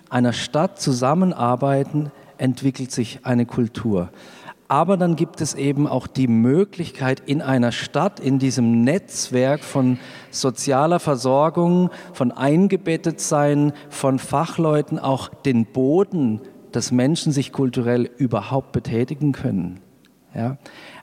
einer 0.09 0.33
Stadt 0.33 0.79
zusammenarbeiten, 0.79 2.11
entwickelt 2.37 2.91
sich 2.91 3.19
eine 3.23 3.45
Kultur. 3.45 4.09
Aber 4.67 4.97
dann 4.97 5.15
gibt 5.15 5.41
es 5.41 5.55
eben 5.55 5.87
auch 5.87 6.05
die 6.05 6.27
Möglichkeit, 6.27 7.23
in 7.25 7.41
einer 7.41 7.71
Stadt, 7.71 8.19
in 8.19 8.37
diesem 8.37 8.83
Netzwerk 8.83 9.63
von 9.63 9.97
sozialer 10.29 10.99
Versorgung, 10.99 11.89
von 12.13 12.31
Eingebettetsein, 12.31 13.73
von 13.89 14.19
Fachleuten 14.19 14.99
auch 14.99 15.29
den 15.29 15.65
Boden, 15.65 16.41
dass 16.71 16.91
Menschen 16.91 17.31
sich 17.31 17.51
kulturell 17.51 18.11
überhaupt 18.17 18.71
betätigen 18.71 19.31
können. 19.31 19.79
Ja? 20.35 20.59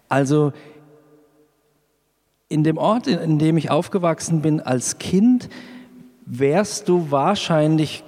Also 0.09 0.53
in 2.49 2.63
dem 2.63 2.79
Ort, 2.79 3.09
in 3.09 3.41
dem 3.41 3.57
ich 3.57 3.71
aufgewachsen 3.71 4.43
bin 4.43 4.61
als 4.61 4.99
Kind, 4.99 5.49
wärst 6.25 6.89
du 6.89 7.11
wahrscheinlich 7.11 8.05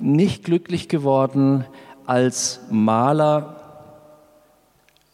nicht 0.00 0.44
glücklich 0.44 0.88
geworden 0.88 1.64
als 2.06 2.60
Maler, 2.70 3.56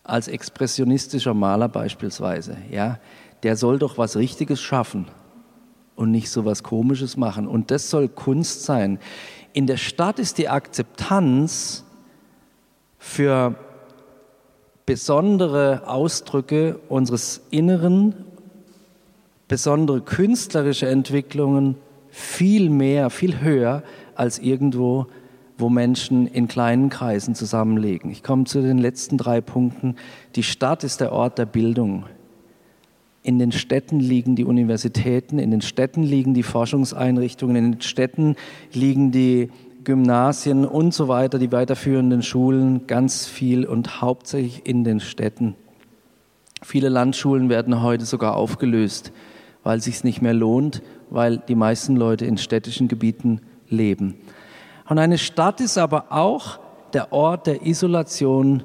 als 0.02 0.28
expressionistischer 0.28 1.34
Maler 1.34 1.68
beispielsweise. 1.68 2.56
Ja, 2.70 2.98
der 3.42 3.56
soll 3.56 3.78
doch 3.78 3.98
was 3.98 4.16
Richtiges 4.16 4.60
schaffen 4.60 5.06
und 5.96 6.10
nicht 6.10 6.30
so 6.30 6.44
was 6.44 6.62
Komisches 6.62 7.16
machen. 7.16 7.46
Und 7.48 7.70
das 7.70 7.90
soll 7.90 8.08
Kunst 8.08 8.64
sein. 8.64 8.98
In 9.52 9.66
der 9.66 9.76
Stadt 9.76 10.18
ist 10.18 10.38
die 10.38 10.48
Akzeptanz 10.48 11.84
für 12.98 13.54
besondere 14.86 15.82
Ausdrücke 15.86 16.80
unseres 16.88 17.42
Inneren, 17.50 18.14
besondere 19.48 20.00
künstlerische 20.00 20.88
Entwicklungen 20.88 21.76
viel 22.10 22.70
mehr, 22.70 23.10
viel 23.10 23.40
höher 23.40 23.82
als 24.16 24.38
irgendwo 24.38 25.06
wo 25.58 25.68
Menschen 25.68 26.26
in 26.26 26.48
kleinen 26.48 26.88
Kreisen 26.88 27.34
zusammenlegen. 27.34 28.10
Ich 28.10 28.22
komme 28.22 28.44
zu 28.44 28.60
den 28.60 28.78
letzten 28.78 29.18
drei 29.18 29.40
Punkten. 29.40 29.96
Die 30.34 30.42
Stadt 30.42 30.84
ist 30.84 31.00
der 31.00 31.12
Ort 31.12 31.38
der 31.38 31.46
Bildung. 31.46 32.06
In 33.22 33.38
den 33.38 33.52
Städten 33.52 34.00
liegen 34.00 34.36
die 34.36 34.44
Universitäten, 34.44 35.38
in 35.38 35.50
den 35.50 35.62
Städten 35.62 36.02
liegen 36.02 36.34
die 36.34 36.42
Forschungseinrichtungen, 36.42 37.56
in 37.56 37.72
den 37.72 37.80
Städten 37.80 38.36
liegen 38.72 39.12
die 39.12 39.50
Gymnasien 39.84 40.66
und 40.66 40.92
so 40.92 41.08
weiter, 41.08 41.38
die 41.38 41.52
weiterführenden 41.52 42.22
Schulen, 42.22 42.86
ganz 42.86 43.26
viel 43.26 43.64
und 43.64 44.02
hauptsächlich 44.02 44.66
in 44.66 44.84
den 44.84 45.00
Städten. 45.00 45.54
Viele 46.62 46.88
Landschulen 46.88 47.48
werden 47.48 47.82
heute 47.82 48.04
sogar 48.04 48.36
aufgelöst, 48.36 49.12
weil 49.62 49.78
es 49.78 49.84
sich 49.84 50.04
nicht 50.04 50.20
mehr 50.20 50.34
lohnt, 50.34 50.82
weil 51.10 51.38
die 51.38 51.54
meisten 51.54 51.96
Leute 51.96 52.26
in 52.26 52.38
städtischen 52.38 52.88
Gebieten 52.88 53.40
leben. 53.74 54.14
Und 54.88 54.98
eine 54.98 55.18
Stadt 55.18 55.60
ist 55.60 55.78
aber 55.78 56.06
auch 56.10 56.58
der 56.92 57.12
Ort 57.12 57.46
der 57.46 57.66
Isolation 57.66 58.62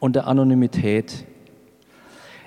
und 0.00 0.16
der 0.16 0.26
Anonymität. 0.26 1.26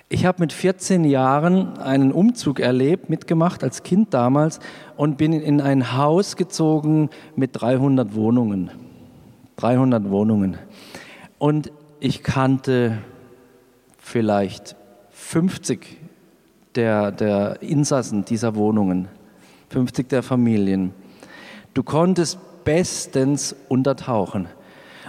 Ich 0.10 0.26
habe 0.26 0.42
mit 0.42 0.54
14 0.54 1.04
Jahren 1.04 1.78
einen 1.80 2.14
Umzug 2.14 2.60
erlebt, 2.60 3.10
mitgemacht 3.10 3.64
als 3.64 3.84
Kind 3.84 4.14
damals 4.14 4.60
und 4.96 5.18
bin 5.18 5.34
in 5.34 5.60
ein 5.60 5.98
Haus 5.98 6.38
gezogen 6.38 7.10
mit 7.36 7.52
300 7.54 8.16
Wohnungen. 8.16 8.72
300 9.58 10.10
Wohnungen. 10.10 10.58
Und 11.40 11.72
ich 12.00 12.24
kannte 12.24 13.00
vielleicht 13.98 14.76
50 15.10 15.98
der, 16.76 17.12
der 17.12 17.62
Insassen 17.62 18.24
dieser 18.24 18.56
Wohnungen, 18.56 19.08
50 19.70 20.08
der 20.08 20.24
Familien. 20.24 20.94
Du 21.78 21.84
konntest 21.84 22.40
bestens 22.64 23.56
untertauchen. 23.68 24.48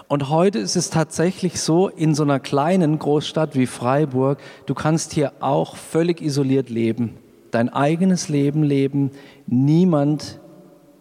Und 0.07 0.29
heute 0.29 0.59
ist 0.59 0.77
es 0.77 0.91
tatsächlich 0.91 1.63
so, 1.63 1.89
in 1.89 2.15
so 2.15 2.25
einer 2.25 2.41
kleinen 2.41 2.99
Großstadt 2.99 3.57
wie 3.57 3.65
Freiburg, 3.65 4.39
du 4.67 4.75
kannst 4.75 5.15
hier 5.15 5.33
auch 5.41 5.77
völlig 5.77 6.21
isoliert 6.21 6.69
leben, 6.69 7.17
dein 7.53 7.71
eigenes 7.71 8.29
Leben 8.29 8.65
leben. 8.65 9.13
Niemand 9.47 10.41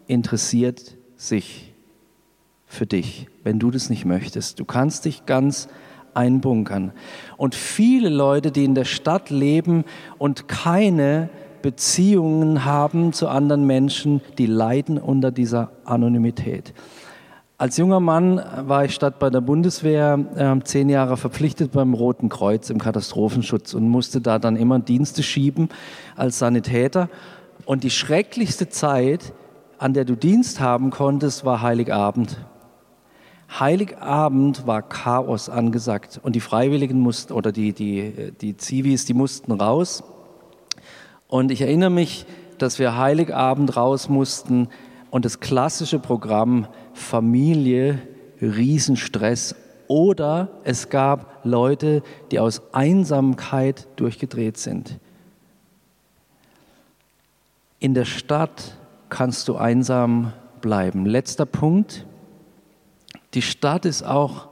interessiert 0.07 0.95
sich 1.17 1.73
für 2.65 2.85
dich, 2.85 3.27
wenn 3.43 3.59
du 3.59 3.69
das 3.69 3.89
nicht 3.89 4.05
möchtest. 4.05 4.61
Du 4.61 4.63
kannst 4.63 5.03
dich 5.03 5.25
ganz 5.25 5.67
einbunkern. 6.13 6.93
Und 7.35 7.55
viele 7.55 8.07
Leute, 8.07 8.53
die 8.53 8.63
in 8.63 8.73
der 8.73 8.85
Stadt 8.85 9.29
leben 9.29 9.83
und 10.17 10.47
keine 10.47 11.27
Beziehungen 11.67 12.63
haben 12.63 13.11
zu 13.11 13.27
anderen 13.27 13.67
Menschen, 13.67 14.21
die 14.37 14.45
leiden 14.45 14.97
unter 14.97 15.31
dieser 15.31 15.71
Anonymität. 15.83 16.73
Als 17.57 17.75
junger 17.75 17.99
Mann 17.99 18.41
war 18.61 18.85
ich 18.85 18.95
statt 18.95 19.19
bei 19.19 19.29
der 19.29 19.41
Bundeswehr 19.41 20.17
äh, 20.37 20.63
zehn 20.63 20.87
Jahre 20.87 21.17
verpflichtet 21.17 21.73
beim 21.73 21.93
Roten 21.93 22.29
Kreuz 22.29 22.69
im 22.69 22.79
Katastrophenschutz 22.79 23.73
und 23.73 23.89
musste 23.89 24.21
da 24.21 24.39
dann 24.39 24.55
immer 24.55 24.79
Dienste 24.79 25.23
schieben 25.23 25.67
als 26.15 26.39
Sanitäter. 26.39 27.09
Und 27.65 27.83
die 27.83 27.89
schrecklichste 27.89 28.69
Zeit, 28.69 29.33
an 29.77 29.93
der 29.93 30.05
du 30.05 30.15
Dienst 30.15 30.61
haben 30.61 30.89
konntest, 30.89 31.43
war 31.43 31.61
Heiligabend. 31.61 32.37
Heiligabend 33.59 34.65
war 34.65 34.83
Chaos 34.83 35.49
angesagt 35.49 36.17
und 36.23 36.33
die 36.33 36.39
Freiwilligen 36.39 37.01
mussten, 37.01 37.33
oder 37.33 37.51
die, 37.51 37.73
die, 37.73 38.31
die 38.39 38.55
Zivis, 38.55 39.03
die 39.03 39.13
mussten 39.13 39.51
raus 39.51 40.01
und 41.27 41.51
ich 41.51 41.61
erinnere 41.61 41.89
mich, 41.89 42.25
dass 42.57 42.79
wir 42.79 42.97
Heiligabend 42.97 43.75
raus 43.75 44.09
mussten 44.09 44.69
und 45.11 45.25
das 45.25 45.39
klassische 45.39 45.99
Programm 45.99 46.67
Familie, 46.93 47.99
Riesenstress 48.41 49.55
oder 49.87 50.49
es 50.63 50.89
gab 50.89 51.45
Leute, 51.45 52.03
die 52.31 52.39
aus 52.39 52.61
Einsamkeit 52.73 53.87
durchgedreht 53.95 54.57
sind. 54.57 54.99
In 57.79 57.93
der 57.93 58.05
Stadt 58.05 58.75
kannst 59.09 59.47
du 59.47 59.55
einsam 59.55 60.33
bleiben. 60.61 61.05
Letzter 61.05 61.45
Punkt. 61.45 62.05
Die 63.33 63.41
Stadt 63.41 63.85
ist 63.85 64.03
auch 64.03 64.47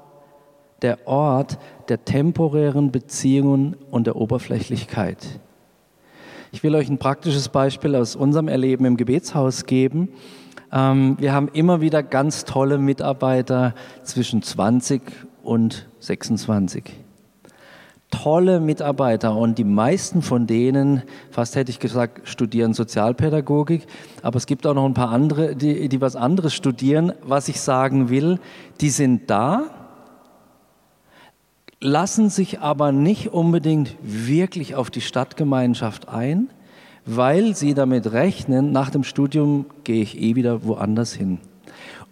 der 0.82 1.08
Ort 1.08 1.58
der 1.90 2.06
temporären 2.06 2.92
Beziehungen 2.92 3.76
und 3.90 4.08
der 4.08 4.16
Oberflächlichkeit. 4.16 5.40
Ich 6.56 6.64
will 6.64 6.74
euch 6.74 6.88
ein 6.88 7.00
praktisches 7.00 7.50
Beispiel 7.50 7.98
aus 7.98 8.16
unserem 8.16 8.48
Erleben 8.48 8.86
im 8.86 8.96
Gebetshaus 8.96 9.66
geben. 9.66 10.08
Ähm, 10.72 11.18
wir 11.20 11.34
haben 11.34 11.50
immer 11.50 11.82
wieder 11.82 12.02
ganz 12.02 12.46
tolle 12.46 12.78
Mitarbeiter 12.78 13.76
zwischen 14.04 14.42
20 14.42 15.02
und 15.44 15.90
26. 16.00 16.94
Tolle 18.10 18.62
Mitarbeiter 18.62 19.36
und 19.36 19.58
die 19.58 19.66
meisten 19.66 20.22
von 20.22 20.48
denen, 20.48 21.04
fast 21.30 21.58
hätte 21.58 21.72
ich 21.72 21.80
gesagt, 21.80 22.26
studieren 22.26 22.74
Sozialpädagogik, 22.74 23.86
aber 24.22 24.38
es 24.38 24.46
gibt 24.46 24.66
auch 24.66 24.76
noch 24.76 24.86
ein 24.86 24.94
paar 24.94 25.10
andere, 25.10 25.58
die, 25.58 25.90
die 25.90 26.00
was 26.00 26.16
anderes 26.16 26.54
studieren. 26.54 27.12
Was 27.22 27.50
ich 27.50 27.60
sagen 27.60 28.10
will, 28.10 28.40
die 28.80 28.92
sind 28.92 29.30
da, 29.30 29.85
lassen 31.86 32.30
sich 32.30 32.60
aber 32.60 32.92
nicht 32.92 33.32
unbedingt 33.32 33.96
wirklich 34.02 34.76
auf 34.76 34.90
die 34.90 35.02
Stadtgemeinschaft 35.02 36.10
ein, 36.10 36.50
weil 37.06 37.56
sie 37.56 37.76
damit 37.76 38.12
rechnen, 38.12 38.72
nach 38.72 38.90
dem 38.90 39.04
Studium 39.04 39.68
gehe 39.84 40.02
ich 40.02 40.20
eh 40.20 40.36
wieder 40.36 40.66
woanders 40.66 41.14
hin. 41.14 41.38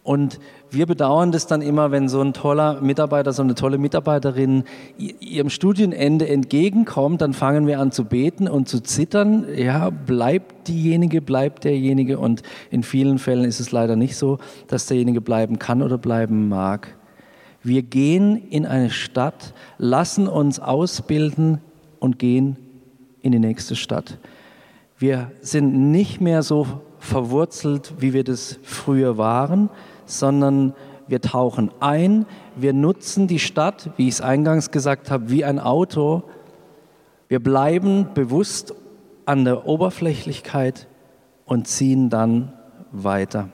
Und 0.03 0.39
wir 0.69 0.85
bedauern 0.85 1.31
das 1.31 1.47
dann 1.47 1.61
immer, 1.61 1.91
wenn 1.91 2.09
so 2.09 2.21
ein 2.21 2.33
toller 2.33 2.81
Mitarbeiter, 2.81 3.31
so 3.31 3.41
eine 3.41 3.55
tolle 3.55 3.77
Mitarbeiterin 3.77 4.63
ihrem 4.97 5.49
Studienende 5.49 6.27
entgegenkommt, 6.27 7.21
dann 7.21 7.33
fangen 7.33 7.67
wir 7.67 7.79
an 7.79 7.91
zu 7.91 8.05
beten 8.05 8.47
und 8.47 8.67
zu 8.67 8.81
zittern. 8.81 9.45
Ja, 9.55 9.89
bleibt 9.89 10.67
diejenige, 10.67 11.21
bleibt 11.21 11.63
derjenige. 11.63 12.19
Und 12.19 12.43
in 12.69 12.83
vielen 12.83 13.17
Fällen 13.17 13.45
ist 13.45 13.59
es 13.59 13.71
leider 13.71 13.95
nicht 13.95 14.17
so, 14.17 14.39
dass 14.67 14.87
derjenige 14.87 15.21
bleiben 15.21 15.57
kann 15.57 15.81
oder 15.81 15.97
bleiben 15.97 16.49
mag. 16.49 16.95
Wir 17.63 17.81
gehen 17.81 18.49
in 18.49 18.65
eine 18.65 18.89
Stadt, 18.89 19.53
lassen 19.77 20.27
uns 20.27 20.59
ausbilden 20.59 21.61
und 21.99 22.19
gehen 22.19 22.57
in 23.21 23.31
die 23.31 23.39
nächste 23.39 23.77
Stadt. 23.77 24.17
Wir 24.97 25.31
sind 25.39 25.91
nicht 25.91 26.19
mehr 26.19 26.43
so 26.43 26.67
verwurzelt, 26.99 27.93
wie 27.99 28.13
wir 28.13 28.25
das 28.25 28.59
früher 28.63 29.17
waren, 29.17 29.69
sondern 30.05 30.73
wir 31.07 31.21
tauchen 31.21 31.71
ein, 31.79 32.25
wir 32.55 32.73
nutzen 32.73 33.27
die 33.27 33.39
Stadt, 33.39 33.89
wie 33.97 34.07
ich 34.07 34.15
es 34.15 34.21
eingangs 34.21 34.71
gesagt 34.71 35.09
habe, 35.09 35.29
wie 35.29 35.43
ein 35.43 35.59
Auto. 35.59 36.23
Wir 37.27 37.41
bleiben 37.41 38.09
bewusst 38.13 38.73
an 39.25 39.45
der 39.45 39.65
Oberflächlichkeit 39.67 40.87
und 41.45 41.67
ziehen 41.67 42.09
dann 42.09 42.53
weiter. 42.91 43.49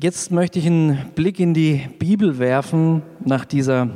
Jetzt 0.00 0.32
möchte 0.32 0.58
ich 0.58 0.66
einen 0.66 1.10
Blick 1.14 1.38
in 1.38 1.52
die 1.52 1.86
Bibel 1.98 2.38
werfen 2.38 3.02
nach 3.24 3.44
dieser, 3.44 3.90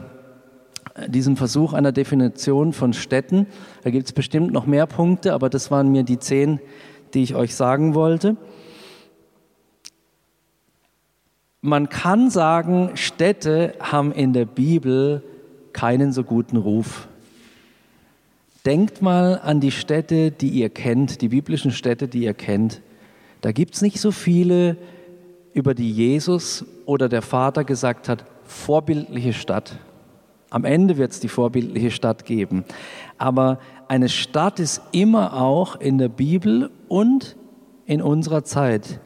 diesem 1.08 1.38
Versuch 1.38 1.72
einer 1.72 1.90
Definition 1.90 2.74
von 2.74 2.92
Städten. 2.92 3.46
Da 3.82 3.90
gibt 3.90 4.06
es 4.06 4.12
bestimmt 4.12 4.52
noch 4.52 4.66
mehr 4.66 4.86
Punkte, 4.86 5.32
aber 5.32 5.48
das 5.48 5.70
waren 5.70 5.90
mir 5.90 6.02
die 6.02 6.18
zehn, 6.18 6.60
die 7.14 7.22
ich 7.22 7.34
euch 7.34 7.54
sagen 7.54 7.94
wollte. 7.94 8.36
Man 11.62 11.88
kann 11.88 12.28
sagen, 12.28 12.90
Städte 12.94 13.74
haben 13.80 14.12
in 14.12 14.34
der 14.34 14.44
Bibel 14.44 15.22
keinen 15.72 16.12
so 16.12 16.24
guten 16.24 16.58
Ruf. 16.58 17.08
Denkt 18.66 19.00
mal 19.00 19.40
an 19.42 19.60
die 19.60 19.72
Städte, 19.72 20.30
die 20.30 20.50
ihr 20.50 20.68
kennt, 20.68 21.22
die 21.22 21.28
biblischen 21.28 21.70
Städte, 21.70 22.06
die 22.06 22.24
ihr 22.24 22.34
kennt. 22.34 22.82
Da 23.40 23.52
gibt 23.52 23.76
es 23.76 23.82
nicht 23.82 23.98
so 23.98 24.10
viele 24.10 24.76
über 25.56 25.72
die 25.72 25.90
Jesus 25.90 26.66
oder 26.84 27.08
der 27.08 27.22
Vater 27.22 27.64
gesagt 27.64 28.10
hat, 28.10 28.26
vorbildliche 28.44 29.32
Stadt. 29.32 29.78
Am 30.50 30.66
Ende 30.66 30.98
wird 30.98 31.12
es 31.12 31.20
die 31.20 31.30
vorbildliche 31.30 31.90
Stadt 31.90 32.26
geben. 32.26 32.66
Aber 33.16 33.58
eine 33.88 34.10
Stadt 34.10 34.60
ist 34.60 34.82
immer 34.92 35.40
auch 35.40 35.80
in 35.80 35.96
der 35.96 36.10
Bibel 36.10 36.70
und 36.88 37.36
in 37.86 38.02
unserer 38.02 38.44
Zeit 38.44 39.00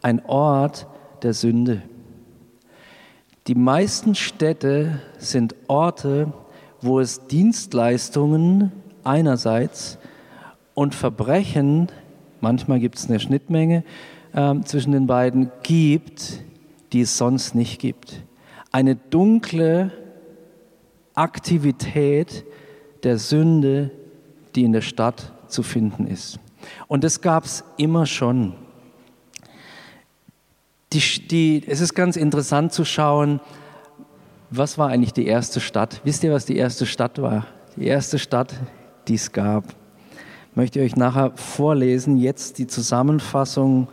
ein 0.00 0.24
Ort 0.24 0.86
der 1.22 1.34
Sünde. 1.34 1.82
Die 3.46 3.54
meisten 3.54 4.14
Städte 4.14 4.98
sind 5.18 5.54
Orte, 5.68 6.32
wo 6.80 7.00
es 7.00 7.26
Dienstleistungen 7.26 8.72
einerseits 9.04 9.98
und 10.72 10.94
Verbrechen, 10.94 11.88
manchmal 12.40 12.80
gibt 12.80 12.96
es 12.96 13.10
eine 13.10 13.20
Schnittmenge, 13.20 13.84
ähm, 14.34 14.64
zwischen 14.64 14.92
den 14.92 15.06
beiden 15.06 15.50
gibt, 15.62 16.42
die 16.92 17.02
es 17.02 17.18
sonst 17.18 17.54
nicht 17.54 17.80
gibt. 17.80 18.22
Eine 18.70 18.96
dunkle 18.96 19.92
Aktivität 21.14 22.44
der 23.02 23.18
Sünde, 23.18 23.90
die 24.54 24.64
in 24.64 24.72
der 24.72 24.80
Stadt 24.80 25.32
zu 25.48 25.62
finden 25.62 26.06
ist. 26.06 26.38
Und 26.88 27.04
das 27.04 27.20
gab 27.20 27.44
es 27.44 27.64
immer 27.76 28.06
schon. 28.06 28.54
die, 30.92 31.00
die, 31.28 31.62
es 31.66 31.80
ist 31.80 31.94
ganz 31.94 32.16
interessant 32.16 32.72
zu 32.72 32.84
schauen, 32.84 33.40
was 34.50 34.76
war 34.76 34.88
eigentlich 34.88 35.14
die 35.14 35.26
erste 35.26 35.60
Stadt? 35.60 36.00
Wisst 36.04 36.22
ihr, 36.24 36.32
was 36.32 36.44
die 36.44 36.56
erste 36.56 36.84
Stadt 36.84 37.20
war? 37.20 37.46
Die 37.76 37.86
erste 37.86 38.18
Stadt, 38.18 38.54
die 39.08 39.14
es 39.14 39.32
gab. 39.32 39.64
Ich 40.50 40.56
möchte 40.56 40.80
euch 40.80 40.96
nachher 40.96 41.32
vorlesen, 41.36 42.18
jetzt 42.18 42.58
die 42.58 42.66
Zusammenfassung 42.66 43.88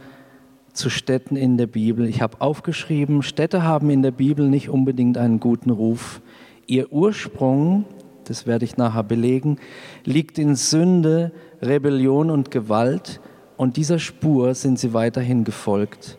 zu 0.79 0.89
Städten 0.89 1.35
in 1.35 1.57
der 1.57 1.67
Bibel. 1.67 2.07
Ich 2.07 2.21
habe 2.21 2.39
aufgeschrieben, 2.39 3.21
Städte 3.21 3.63
haben 3.63 3.89
in 3.89 4.01
der 4.01 4.11
Bibel 4.11 4.47
nicht 4.47 4.69
unbedingt 4.69 5.17
einen 5.17 5.41
guten 5.41 5.71
Ruf. 5.71 6.21
Ihr 6.67 6.91
Ursprung, 6.93 7.83
das 8.23 8.47
werde 8.47 8.63
ich 8.63 8.77
nachher 8.77 9.03
belegen, 9.03 9.57
liegt 10.05 10.39
in 10.39 10.55
Sünde, 10.55 11.33
Rebellion 11.61 12.29
und 12.31 12.49
Gewalt 12.49 13.19
und 13.57 13.75
dieser 13.75 13.99
Spur 13.99 14.55
sind 14.55 14.79
sie 14.79 14.93
weiterhin 14.93 15.43
gefolgt. 15.43 16.17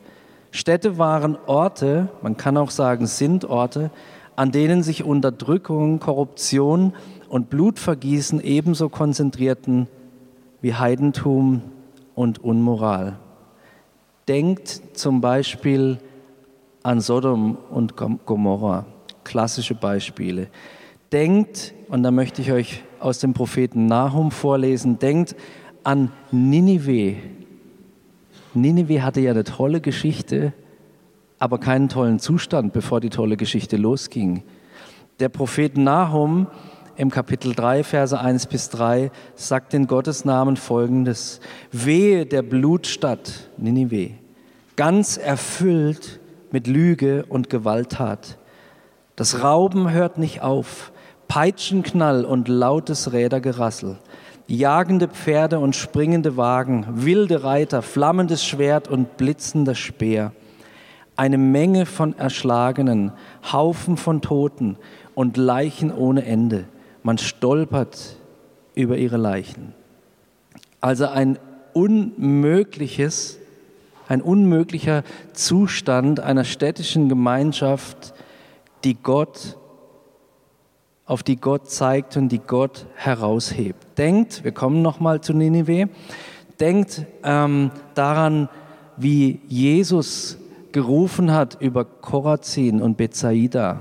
Städte 0.51 0.99
waren 0.99 1.39
Orte, 1.47 2.11
man 2.21 2.37
kann 2.37 2.59
auch 2.59 2.71
sagen 2.71 3.07
sind 3.07 3.47
Orte, 3.47 3.91
an 4.37 4.53
denen 4.53 4.83
sich 4.83 5.05
Unterdrückung, 5.05 6.01
Korruption 6.01 6.93
und 7.31 7.49
Blutvergießen 7.49 8.43
ebenso 8.43 8.91
konzentrierten 8.91 9.89
wie 10.61 10.75
Heidentum 10.75 11.63
und 12.15 12.45
Unmoral. 12.45 13.19
Denkt 14.31 14.69
zum 14.93 15.21
Beispiel 15.21 15.99
an 16.85 17.01
Sodom 17.01 17.59
und 17.69 17.97
Gomorra, 17.97 18.87
klassische 19.25 19.75
Beispiele. 19.75 20.47
Denkt, 21.11 21.75
und 21.89 22.05
da 22.05 22.13
möchte 22.13 22.41
ich 22.41 22.53
euch 22.53 22.85
aus 23.01 23.19
dem 23.19 23.35
Propheten 23.35 23.87
Nahum 23.87 24.31
vorlesen, 24.31 25.01
denkt 25.01 25.35
an 25.83 26.13
Ninive. 26.31 27.17
Ninive 28.55 29.03
hatte 29.03 29.21
ja 29.21 29.33
eine 29.33 29.43
tolle 29.43 29.81
Geschichte, 29.81 30.53
aber 31.41 31.59
keinen 31.59 31.89
tollen 31.89 32.21
Zustand, 32.21 32.73
bevor 32.73 33.01
die 33.01 33.11
tolle 33.11 33.37
Geschichte 33.37 33.77
losging. 33.77 34.45
Der 35.19 35.29
Prophet 35.29 35.77
Nahum 35.77 36.47
im 36.95 37.11
Kapitel 37.11 37.53
3, 37.53 37.83
Verse 37.83 38.21
1 38.21 38.47
bis 38.47 38.69
3 38.69 39.11
sagt 39.35 39.75
in 39.75 39.89
Gottes 39.89 40.25
Namen 40.25 40.57
folgendes: 40.57 41.41
Wehe 41.73 42.27
der 42.27 42.43
Blutstadt 42.43 43.51
Ninive, 43.57 44.20
ganz 44.81 45.19
erfüllt 45.19 46.21
mit 46.51 46.67
Lüge 46.67 47.27
und 47.29 47.51
Gewalttat. 47.51 48.39
Das 49.15 49.45
Rauben 49.45 49.91
hört 49.91 50.17
nicht 50.17 50.41
auf, 50.41 50.91
Peitschenknall 51.29 52.25
und 52.25 52.49
lautes 52.49 53.13
Rädergerassel, 53.13 53.99
jagende 54.47 55.09
Pferde 55.09 55.59
und 55.59 55.77
springende 55.77 56.39
Wagen, 56.39 56.87
wilde 56.89 57.45
Reiter, 57.45 57.83
flammendes 57.83 58.43
Schwert 58.43 58.89
und 58.89 59.19
blitzender 59.19 59.75
Speer. 59.75 60.33
Eine 61.15 61.37
Menge 61.37 61.85
von 61.85 62.17
Erschlagenen, 62.17 63.13
Haufen 63.53 63.99
von 63.99 64.23
Toten 64.23 64.79
und 65.15 65.37
Leichen 65.37 65.93
ohne 65.93 66.25
Ende 66.25 66.65
man 67.03 67.19
stolpert 67.19 68.17
über 68.75 68.97
ihre 68.97 69.17
Leichen. 69.17 69.75
Also 70.81 71.07
ein 71.07 71.39
unmögliches, 71.73 73.39
ein 74.11 74.23
unmöglicher 74.23 75.05
Zustand 75.33 76.19
einer 76.19 76.43
städtischen 76.43 77.09
Gemeinschaft, 77.09 78.13
die 78.83 78.97
Gott, 79.01 79.57
auf 81.07 81.23
die 81.23 81.37
Gott 81.37 81.71
zeigt 81.71 82.17
und 82.17 82.31
die 82.31 82.41
Gott 82.41 82.87
heraushebt. 82.97 83.97
Denkt, 83.99 84.43
wir 84.43 84.51
kommen 84.51 84.83
nochmal 84.83 85.21
zu 85.21 85.33
Ninive, 85.33 85.89
denkt 86.59 87.07
ähm, 87.23 87.71
daran, 87.95 88.49
wie 88.97 89.41
Jesus 89.47 90.39
gerufen 90.73 91.31
hat 91.31 91.59
über 91.61 91.85
Korazin 91.85 92.83
und 92.83 92.97
Bethsaida 92.97 93.81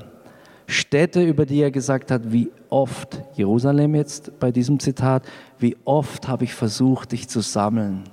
Städte, 0.68 1.24
über 1.24 1.48
die 1.48 1.62
er 1.62 1.72
gesagt 1.72 2.12
hat, 2.12 2.32
wie 2.32 2.52
oft, 2.70 3.20
Jerusalem 3.34 3.96
jetzt 3.96 4.39
bei 4.39 4.52
diesem 4.52 4.80
Zitat, 4.80 5.24
wie 5.58 5.76
oft 5.86 6.28
habe 6.28 6.44
ich 6.44 6.54
versucht, 6.54 7.13
dich 7.13 7.28
zu 7.28 7.42
sammeln. 7.42 8.04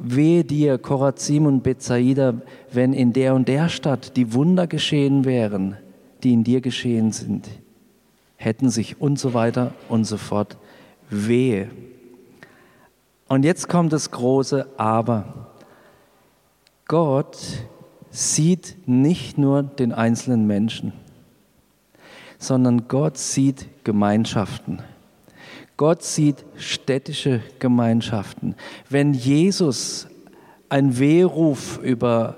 Wehe 0.00 0.44
dir, 0.44 0.78
Korazim 0.78 1.46
und 1.46 1.62
Bethsaida, 1.62 2.34
wenn 2.72 2.92
in 2.92 3.12
der 3.12 3.34
und 3.34 3.48
der 3.48 3.68
Stadt 3.68 4.16
die 4.16 4.32
Wunder 4.32 4.66
geschehen 4.66 5.24
wären, 5.24 5.76
die 6.22 6.32
in 6.32 6.44
dir 6.44 6.60
geschehen 6.60 7.10
sind, 7.12 7.48
hätten 8.36 8.70
sich 8.70 9.00
und 9.00 9.18
so 9.18 9.34
weiter 9.34 9.72
und 9.88 10.04
so 10.04 10.16
fort. 10.16 10.56
Wehe. 11.10 11.68
Und 13.28 13.44
jetzt 13.44 13.68
kommt 13.68 13.92
das 13.92 14.10
große 14.10 14.68
Aber. 14.76 15.48
Gott 16.86 17.36
sieht 18.10 18.76
nicht 18.86 19.36
nur 19.36 19.62
den 19.62 19.92
einzelnen 19.92 20.46
Menschen 20.46 20.92
sondern 22.38 22.88
Gott 22.88 23.18
sieht 23.18 23.66
Gemeinschaften. 23.84 24.78
Gott 25.78 26.02
sieht 26.02 26.44
städtische 26.56 27.40
Gemeinschaften. 27.60 28.56
Wenn 28.90 29.14
Jesus 29.14 30.08
ein 30.68 30.98
Wehruf 30.98 31.78
über 31.78 32.34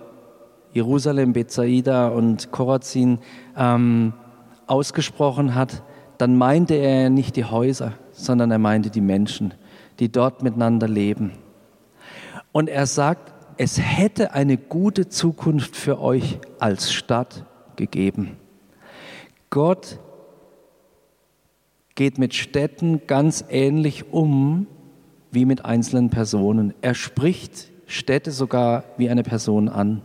Jerusalem, 0.75 1.33
Bethsaida 1.33 2.09
und 2.09 2.53
Korazin 2.53 3.19
ähm, 3.57 4.13
ausgesprochen 4.67 5.55
hat, 5.55 5.83
dann 6.19 6.37
meinte 6.37 6.75
er 6.75 7.09
nicht 7.09 7.35
die 7.35 7.47
Häuser, 7.47 7.95
sondern 8.13 8.51
er 8.51 8.59
meinte 8.59 8.91
die 8.91 9.01
Menschen, 9.01 9.55
die 10.01 10.13
dort 10.13 10.43
miteinander 10.43 10.87
leben. 10.87 11.33
Und 12.53 12.69
er 12.69 12.85
sagt, 12.85 13.33
es 13.57 13.81
hätte 13.81 14.35
eine 14.35 14.59
gute 14.59 15.09
Zukunft 15.09 15.77
für 15.77 15.99
euch 15.99 16.39
als 16.59 16.93
Stadt 16.93 17.47
gegeben. 17.77 18.37
Gott 19.49 19.99
geht 22.01 22.17
mit 22.17 22.33
Städten 22.33 23.03
ganz 23.07 23.45
ähnlich 23.51 24.11
um 24.11 24.67
wie 25.33 25.45
mit 25.45 25.67
einzelnen 25.67 26.09
Personen. 26.09 26.73
Er 26.81 26.95
spricht 26.95 27.71
Städte 27.85 28.31
sogar 28.31 28.85
wie 28.97 29.11
eine 29.11 29.23
Person 29.23 29.69
an. 29.69 30.01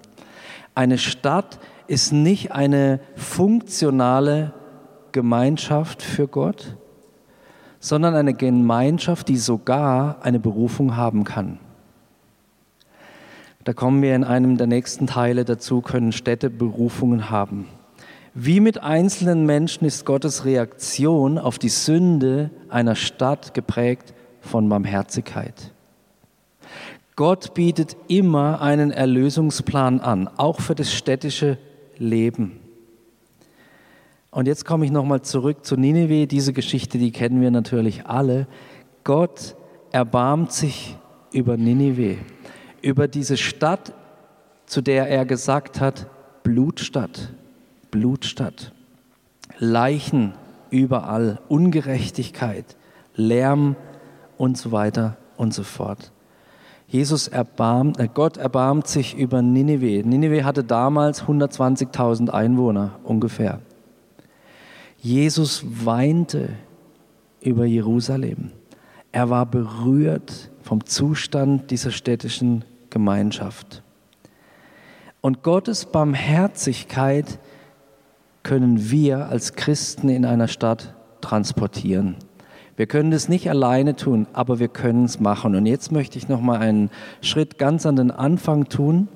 Eine 0.74 0.98
Stadt 0.98 1.58
ist 1.88 2.12
nicht 2.12 2.52
eine 2.52 3.00
funktionale 3.16 4.52
Gemeinschaft 5.14 6.02
für 6.02 6.28
Gott, 6.28 6.76
sondern 7.80 8.14
eine 8.14 8.34
Gemeinschaft, 8.34 9.30
die 9.30 9.38
sogar 9.38 10.18
eine 10.22 10.42
Berufung 10.42 10.98
haben 10.98 11.24
kann. 11.24 11.60
Da 13.64 13.72
kommen 13.72 14.02
wir 14.02 14.18
in 14.18 14.26
einem 14.26 14.58
der 14.58 14.68
nächsten 14.68 15.08
Teile 15.08 15.46
dazu, 15.46 15.80
können 15.80 16.12
Städte 16.12 16.50
Berufungen 16.50 17.30
haben. 17.30 17.70
Wie 18.38 18.60
mit 18.60 18.84
einzelnen 18.84 19.46
Menschen 19.46 19.86
ist 19.86 20.06
Gottes 20.06 20.44
Reaktion 20.44 21.38
auf 21.38 21.58
die 21.58 21.70
Sünde 21.70 22.50
einer 22.68 22.96
Stadt 22.96 23.54
geprägt 23.54 24.14
von 24.42 24.68
Barmherzigkeit. 24.68 25.72
Gott 27.16 27.54
bietet 27.54 27.96
immer 28.10 28.62
einen 28.62 28.92
Erlösungsplan 28.92 30.02
an, 30.02 30.28
auch 30.28 30.60
für 30.60 30.76
das 30.76 30.92
städtische 30.94 31.58
Leben. 31.98 32.60
Und 34.32 34.48
jetzt 34.48 34.66
komme 34.66 34.84
ich 34.84 34.92
nochmal 34.92 35.22
zurück 35.22 35.66
zu 35.66 35.78
Nineveh. 35.78 36.26
Diese 36.26 36.52
Geschichte, 36.52 36.98
die 36.98 37.12
kennen 37.12 37.40
wir 37.40 37.52
natürlich 37.52 38.06
alle. 38.06 38.48
Gott 39.06 39.56
erbarmt 39.94 40.52
sich 40.52 40.98
über 41.32 41.56
Nineveh, 41.56 42.18
über 42.82 43.08
diese 43.08 43.38
Stadt, 43.38 43.94
zu 44.66 44.82
der 44.82 45.08
er 45.08 45.26
gesagt 45.26 45.80
hat, 45.80 46.08
Blutstadt. 46.44 47.32
Blutstadt. 47.96 48.74
Leichen 49.58 50.34
überall, 50.70 51.40
Ungerechtigkeit, 51.48 52.76
Lärm 53.16 53.78
und 54.38 54.58
so 54.58 54.74
weiter 54.74 55.16
und 55.38 55.54
so 55.54 55.64
fort. 55.64 56.12
Jesus 56.90 57.30
erbarmt, 57.30 57.98
äh 57.98 58.10
Gott 58.14 58.36
erbarmt 58.36 58.88
sich 58.88 59.16
über 59.16 59.42
Ninive. 59.42 60.06
Ninive 60.06 60.44
hatte 60.44 60.66
damals 60.66 61.24
120.000 61.24 62.32
Einwohner 62.32 63.00
ungefähr. 63.06 63.62
Jesus 64.98 65.64
weinte 65.86 66.50
über 67.40 67.64
Jerusalem. 67.64 68.52
Er 69.14 69.30
war 69.30 69.46
berührt 69.46 70.52
vom 70.64 70.86
Zustand 70.86 71.72
dieser 71.72 71.92
städtischen 71.92 72.66
Gemeinschaft. 72.90 73.84
Und 75.22 75.44
Gottes 75.44 75.86
Barmherzigkeit 75.86 77.40
können 78.46 78.92
wir 78.92 79.28
als 79.28 79.56
Christen 79.56 80.08
in 80.08 80.24
einer 80.24 80.48
Stadt 80.48 80.94
transportieren. 81.20 82.16
Wir 82.78 82.86
können 82.86 83.10
das 83.10 83.28
nicht 83.28 83.50
alleine 83.50 83.96
tun, 83.96 84.28
aber 84.34 84.60
wir 84.60 84.68
können 84.68 85.06
es 85.06 85.20
machen. 85.20 85.56
Und 85.56 85.66
jetzt 85.66 85.92
möchte 85.92 86.18
ich 86.18 86.30
noch 86.30 86.42
mal 86.42 86.60
einen 86.60 86.92
Schritt 87.22 87.58
ganz 87.58 87.86
an 87.86 87.96
den 87.96 88.12
Anfang 88.12 88.70
tun 88.70 89.08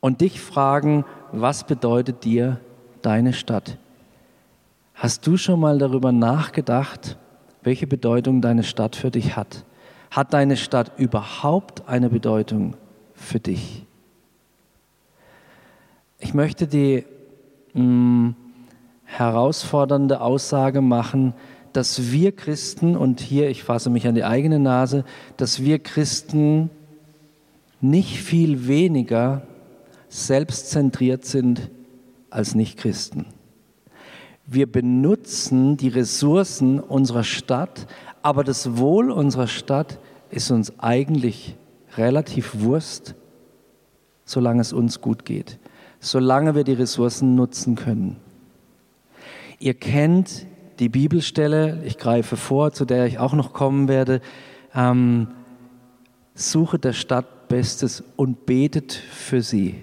und 0.00 0.22
dich 0.22 0.40
fragen, 0.40 1.04
was 1.30 1.64
bedeutet 1.64 2.24
dir 2.24 2.58
deine 3.00 3.32
Stadt? 3.32 3.78
Hast 4.94 5.26
du 5.26 5.36
schon 5.36 5.60
mal 5.60 5.78
darüber 5.78 6.10
nachgedacht, 6.10 7.16
welche 7.62 7.86
Bedeutung 7.86 8.40
deine 8.40 8.64
Stadt 8.64 8.96
für 8.96 9.10
dich 9.10 9.36
hat? 9.36 9.64
Hat 10.10 10.34
deine 10.34 10.56
Stadt 10.56 10.92
überhaupt 10.98 11.88
eine 11.88 12.10
Bedeutung 12.10 12.74
für 13.14 13.38
dich? 13.38 13.86
ich 16.22 16.34
möchte 16.34 16.68
die 16.68 17.04
mm, 17.74 18.30
herausfordernde 19.04 20.20
Aussage 20.20 20.80
machen, 20.80 21.34
dass 21.72 22.12
wir 22.12 22.32
Christen, 22.32 22.96
und 22.96 23.20
hier 23.20 23.48
ich 23.48 23.62
fasse 23.62 23.90
mich 23.90 24.06
an 24.06 24.14
die 24.14 24.24
eigene 24.24 24.58
Nase, 24.58 25.04
dass 25.36 25.62
wir 25.62 25.78
Christen 25.78 26.70
nicht 27.80 28.18
viel 28.18 28.66
weniger 28.66 29.42
selbstzentriert 30.08 31.24
sind 31.24 31.70
als 32.30 32.54
Nichtchristen. 32.54 33.26
Wir 34.46 34.70
benutzen 34.70 35.76
die 35.76 35.88
Ressourcen 35.88 36.80
unserer 36.80 37.24
Stadt, 37.24 37.86
aber 38.22 38.44
das 38.44 38.76
Wohl 38.76 39.10
unserer 39.10 39.46
Stadt 39.46 39.98
ist 40.30 40.50
uns 40.50 40.78
eigentlich 40.78 41.56
relativ 41.96 42.60
Wurst, 42.60 43.14
solange 44.24 44.60
es 44.60 44.72
uns 44.72 45.00
gut 45.00 45.24
geht, 45.24 45.58
solange 46.02 46.56
wir 46.56 46.64
die 46.64 46.72
Ressourcen 46.72 47.36
nutzen 47.36 47.76
können. 47.76 48.16
Ihr 49.60 49.74
kennt 49.74 50.46
die 50.80 50.88
Bibelstelle, 50.88 51.80
ich 51.86 51.96
greife 51.96 52.36
vor, 52.36 52.72
zu 52.72 52.84
der 52.84 53.06
ich 53.06 53.20
auch 53.20 53.34
noch 53.34 53.52
kommen 53.52 53.86
werde. 53.86 54.20
Ähm, 54.74 55.28
suche 56.34 56.78
der 56.78 56.92
Stadt 56.92 57.48
Bestes 57.48 58.02
und 58.16 58.46
betet 58.46 58.92
für 58.92 59.42
sie. 59.42 59.74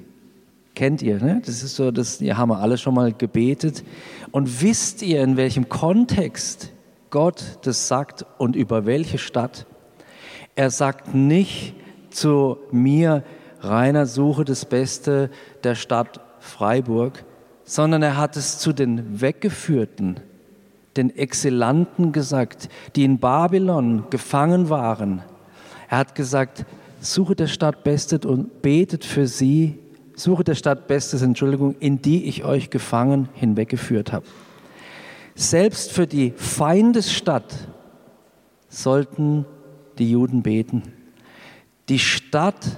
Kennt 0.75 1.01
ihr, 1.01 1.19
ne? 1.19 1.41
Das 1.45 1.62
ist 1.63 1.75
so, 1.75 1.91
das 1.91 2.19
ja, 2.19 2.36
haben 2.36 2.49
wir 2.49 2.60
alle 2.60 2.77
schon 2.77 2.95
mal 2.95 3.13
gebetet. 3.13 3.84
Und 4.32 4.62
wisst 4.62 5.01
ihr, 5.03 5.23
in 5.23 5.38
welchem 5.38 5.69
Kontext 5.69 6.73
Gott 7.12 7.60
das 7.62 7.88
sagt 7.88 8.25
und 8.39 8.55
über 8.55 8.86
welche 8.86 9.19
Stadt? 9.19 9.67
Er 10.55 10.71
sagt 10.71 11.13
nicht 11.13 11.75
zu 12.10 12.58
mir, 12.71 13.23
Rainer, 13.62 14.06
suche 14.06 14.45
das 14.45 14.65
Beste 14.65 15.30
der 15.63 15.76
Stadt 15.76 16.19
Freiburg, 16.39 17.24
sondern 17.63 18.02
er 18.02 18.17
hat 18.17 18.38
es 18.38 18.60
zu 18.60 18.74
den 18.74 19.22
Weggeführten, 19.22 20.19
den 20.98 21.15
Exzellenten 21.15 22.12
gesagt, 22.12 22.69
die 22.95 23.04
in 23.04 23.19
Babylon 23.19 24.06
gefangen 24.10 24.69
waren. 24.69 25.22
Er 25.89 26.00
hat 26.00 26.15
gesagt, 26.15 26.65
suche 27.00 27.36
der 27.36 27.48
Stadt 27.48 27.84
Bestes 27.84 28.26
und 28.26 28.62
betet 28.62 29.06
für 29.06 29.28
sie, 29.28 29.80
suche 30.15 30.43
der 30.43 30.56
Stadt 30.56 30.88
Bestes, 30.88 31.22
Entschuldigung, 31.22 31.76
in 31.80 32.02
die 32.02 32.26
ich 32.26 32.43
euch 32.43 32.69
gefangen 32.69 33.30
hinweggeführt 33.34 34.12
habe. 34.12 34.26
Selbst 35.36 35.91
für 35.91 36.08
die 36.08 36.34
Feindesstadt 36.36 37.54
sollten 38.67 39.45
die 39.98 40.12
Juden 40.12 40.43
beten. 40.43 40.84
Die 41.88 42.00
Stadt 42.00 42.78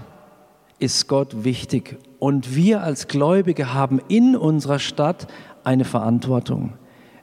ist 0.82 1.08
Gott 1.08 1.44
wichtig 1.44 1.98
und 2.20 2.56
wir 2.56 2.82
als 2.82 3.08
Gläubige 3.08 3.74
haben 3.74 4.02
in 4.08 4.36
unserer 4.36 4.80
Stadt 4.80 5.28
eine 5.64 5.86
Verantwortung. 5.86 6.74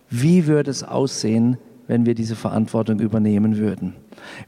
Wie 0.08 0.46
würde 0.46 0.70
es 0.70 0.84
aussehen, 0.84 1.58
wenn 1.88 2.06
wir 2.06 2.14
diese 2.14 2.36
Verantwortung 2.36 3.00
übernehmen 3.00 3.58
würden? 3.58 3.94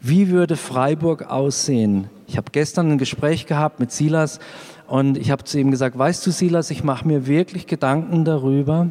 Wie 0.01 0.29
würde 0.29 0.57
Freiburg 0.57 1.29
aussehen? 1.29 2.09
Ich 2.29 2.37
habe 2.37 2.53
gestern 2.53 2.93
ein 2.93 2.99
Gespräch 2.99 3.47
gehabt 3.47 3.81
mit 3.81 3.91
Silas 3.91 4.39
und 4.87 5.19
ich 5.19 5.31
habe 5.31 5.45
zu 5.45 5.59
ihm 5.59 5.71
gesagt, 5.71 5.99
weißt 5.99 6.25
du 6.27 6.31
Silas, 6.31 6.71
ich 6.71 6.85
mache 6.85 7.07
mir 7.07 7.27
wirklich 7.27 7.67
Gedanken 7.67 8.25
darüber, 8.25 8.89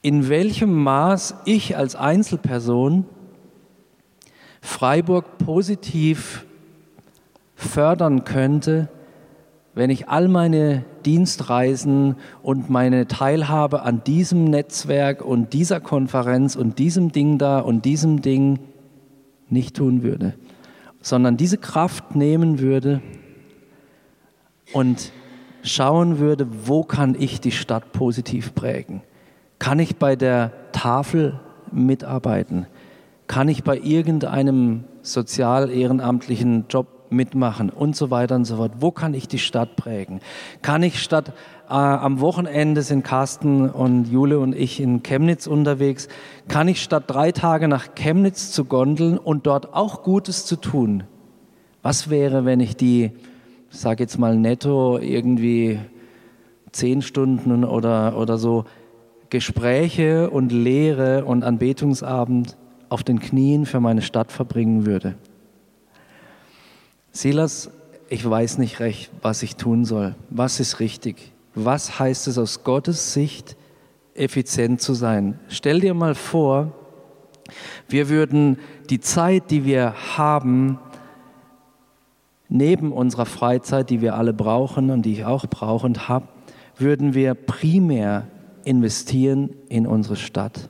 in 0.00 0.28
welchem 0.28 0.72
Maß 0.72 1.34
ich 1.44 1.76
als 1.76 1.96
Einzelperson 1.96 3.04
Freiburg 4.66 5.38
positiv 5.38 6.44
fördern 7.54 8.24
könnte, 8.24 8.88
wenn 9.74 9.90
ich 9.90 10.08
all 10.08 10.26
meine 10.26 10.84
Dienstreisen 11.06 12.16
und 12.42 12.68
meine 12.68 13.06
Teilhabe 13.06 13.82
an 13.82 14.02
diesem 14.04 14.44
Netzwerk 14.44 15.24
und 15.24 15.52
dieser 15.52 15.80
Konferenz 15.80 16.56
und 16.56 16.80
diesem 16.80 17.12
Ding 17.12 17.38
da 17.38 17.60
und 17.60 17.84
diesem 17.84 18.22
Ding 18.22 18.58
nicht 19.48 19.76
tun 19.76 20.02
würde, 20.02 20.34
sondern 21.00 21.36
diese 21.36 21.58
Kraft 21.58 22.16
nehmen 22.16 22.58
würde 22.58 23.00
und 24.72 25.12
schauen 25.62 26.18
würde, 26.18 26.48
wo 26.64 26.82
kann 26.82 27.14
ich 27.16 27.40
die 27.40 27.52
Stadt 27.52 27.92
positiv 27.92 28.54
prägen? 28.54 29.02
Kann 29.60 29.78
ich 29.78 29.96
bei 29.96 30.16
der 30.16 30.50
Tafel 30.72 31.40
mitarbeiten? 31.70 32.66
Kann 33.26 33.48
ich 33.48 33.64
bei 33.64 33.78
irgendeinem 33.78 34.84
sozial-ehrenamtlichen 35.02 36.66
Job 36.68 36.86
mitmachen 37.10 37.70
und 37.70 37.96
so 37.96 38.10
weiter 38.10 38.34
und 38.34 38.44
so 38.44 38.56
fort. 38.56 38.72
Wo 38.80 38.90
kann 38.90 39.14
ich 39.14 39.28
die 39.28 39.38
Stadt 39.38 39.76
prägen? 39.76 40.20
Kann 40.62 40.82
ich 40.82 41.00
statt 41.00 41.32
äh, 41.68 41.72
am 41.72 42.20
Wochenende 42.20 42.82
sind 42.82 43.04
Carsten 43.04 43.68
und 43.70 44.06
Jule 44.06 44.38
und 44.38 44.54
ich 44.54 44.80
in 44.80 45.02
Chemnitz 45.02 45.46
unterwegs, 45.46 46.08
kann 46.48 46.68
ich 46.68 46.82
statt 46.82 47.04
drei 47.06 47.32
Tage 47.32 47.68
nach 47.68 47.94
Chemnitz 47.94 48.52
zu 48.52 48.64
gondeln 48.64 49.18
und 49.18 49.46
dort 49.46 49.74
auch 49.74 50.02
Gutes 50.02 50.46
zu 50.46 50.56
tun? 50.56 51.04
Was 51.82 52.10
wäre, 52.10 52.44
wenn 52.44 52.60
ich 52.60 52.76
die, 52.76 53.12
ich 53.70 53.78
sage 53.78 54.02
jetzt 54.02 54.18
mal 54.18 54.36
netto 54.36 54.98
irgendwie 54.98 55.78
zehn 56.72 57.02
Stunden 57.02 57.64
oder, 57.64 58.16
oder 58.18 58.38
so 58.38 58.64
Gespräche 59.30 60.30
und 60.30 60.52
Lehre 60.52 61.24
und 61.24 61.42
Anbetungsabend 61.42 62.56
auf 62.88 63.02
den 63.02 63.20
Knien 63.20 63.66
für 63.66 63.80
meine 63.80 64.02
Stadt 64.02 64.32
verbringen 64.32 64.86
würde? 64.86 65.14
Silas, 67.12 67.70
ich 68.08 68.28
weiß 68.28 68.58
nicht 68.58 68.80
recht, 68.80 69.10
was 69.22 69.42
ich 69.42 69.56
tun 69.56 69.84
soll. 69.84 70.14
Was 70.30 70.60
ist 70.60 70.80
richtig? 70.80 71.32
Was 71.54 71.98
heißt 71.98 72.28
es 72.28 72.38
aus 72.38 72.62
Gottes 72.62 73.12
Sicht, 73.12 73.56
effizient 74.14 74.80
zu 74.80 74.94
sein? 74.94 75.38
Stell 75.48 75.80
dir 75.80 75.94
mal 75.94 76.14
vor, 76.14 76.72
wir 77.88 78.08
würden 78.08 78.58
die 78.90 79.00
Zeit, 79.00 79.50
die 79.50 79.64
wir 79.64 79.94
haben, 80.16 80.78
neben 82.48 82.92
unserer 82.92 83.26
Freizeit, 83.26 83.90
die 83.90 84.00
wir 84.00 84.14
alle 84.14 84.32
brauchen 84.32 84.90
und 84.90 85.02
die 85.02 85.12
ich 85.12 85.24
auch 85.24 85.46
brauche 85.46 85.86
und 85.86 86.08
habe, 86.08 86.28
würden 86.78 87.14
wir 87.14 87.34
primär 87.34 88.28
investieren 88.64 89.50
in 89.68 89.86
unsere 89.86 90.16
Stadt. 90.16 90.68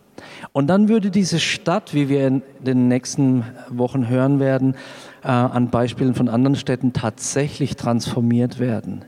Und 0.52 0.68
dann 0.68 0.88
würde 0.88 1.10
diese 1.10 1.38
Stadt, 1.38 1.94
wie 1.94 2.08
wir 2.08 2.26
in 2.26 2.42
den 2.60 2.88
nächsten 2.88 3.44
Wochen 3.68 4.08
hören 4.08 4.40
werden, 4.40 4.74
äh, 5.22 5.28
an 5.28 5.70
Beispielen 5.70 6.14
von 6.14 6.28
anderen 6.28 6.56
Städten 6.56 6.92
tatsächlich 6.92 7.76
transformiert 7.76 8.58
werden. 8.58 9.04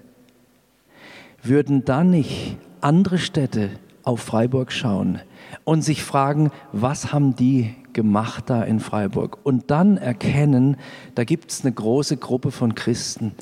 Würden 1.42 1.84
dann 1.84 2.10
nicht 2.10 2.56
andere 2.80 3.18
Städte 3.18 3.70
auf 4.02 4.20
Freiburg 4.20 4.72
schauen 4.72 5.20
und 5.64 5.82
sich 5.82 6.02
fragen, 6.02 6.50
was 6.72 7.12
haben 7.12 7.36
die 7.36 7.74
gemacht 7.92 8.44
da 8.46 8.62
in 8.62 8.80
Freiburg? 8.80 9.38
Und 9.44 9.70
dann 9.70 9.96
erkennen, 9.96 10.76
da 11.14 11.24
gibt 11.24 11.50
es 11.50 11.62
eine 11.62 11.72
große 11.72 12.16
Gruppe 12.16 12.50
von 12.50 12.74
Christen 12.74 13.32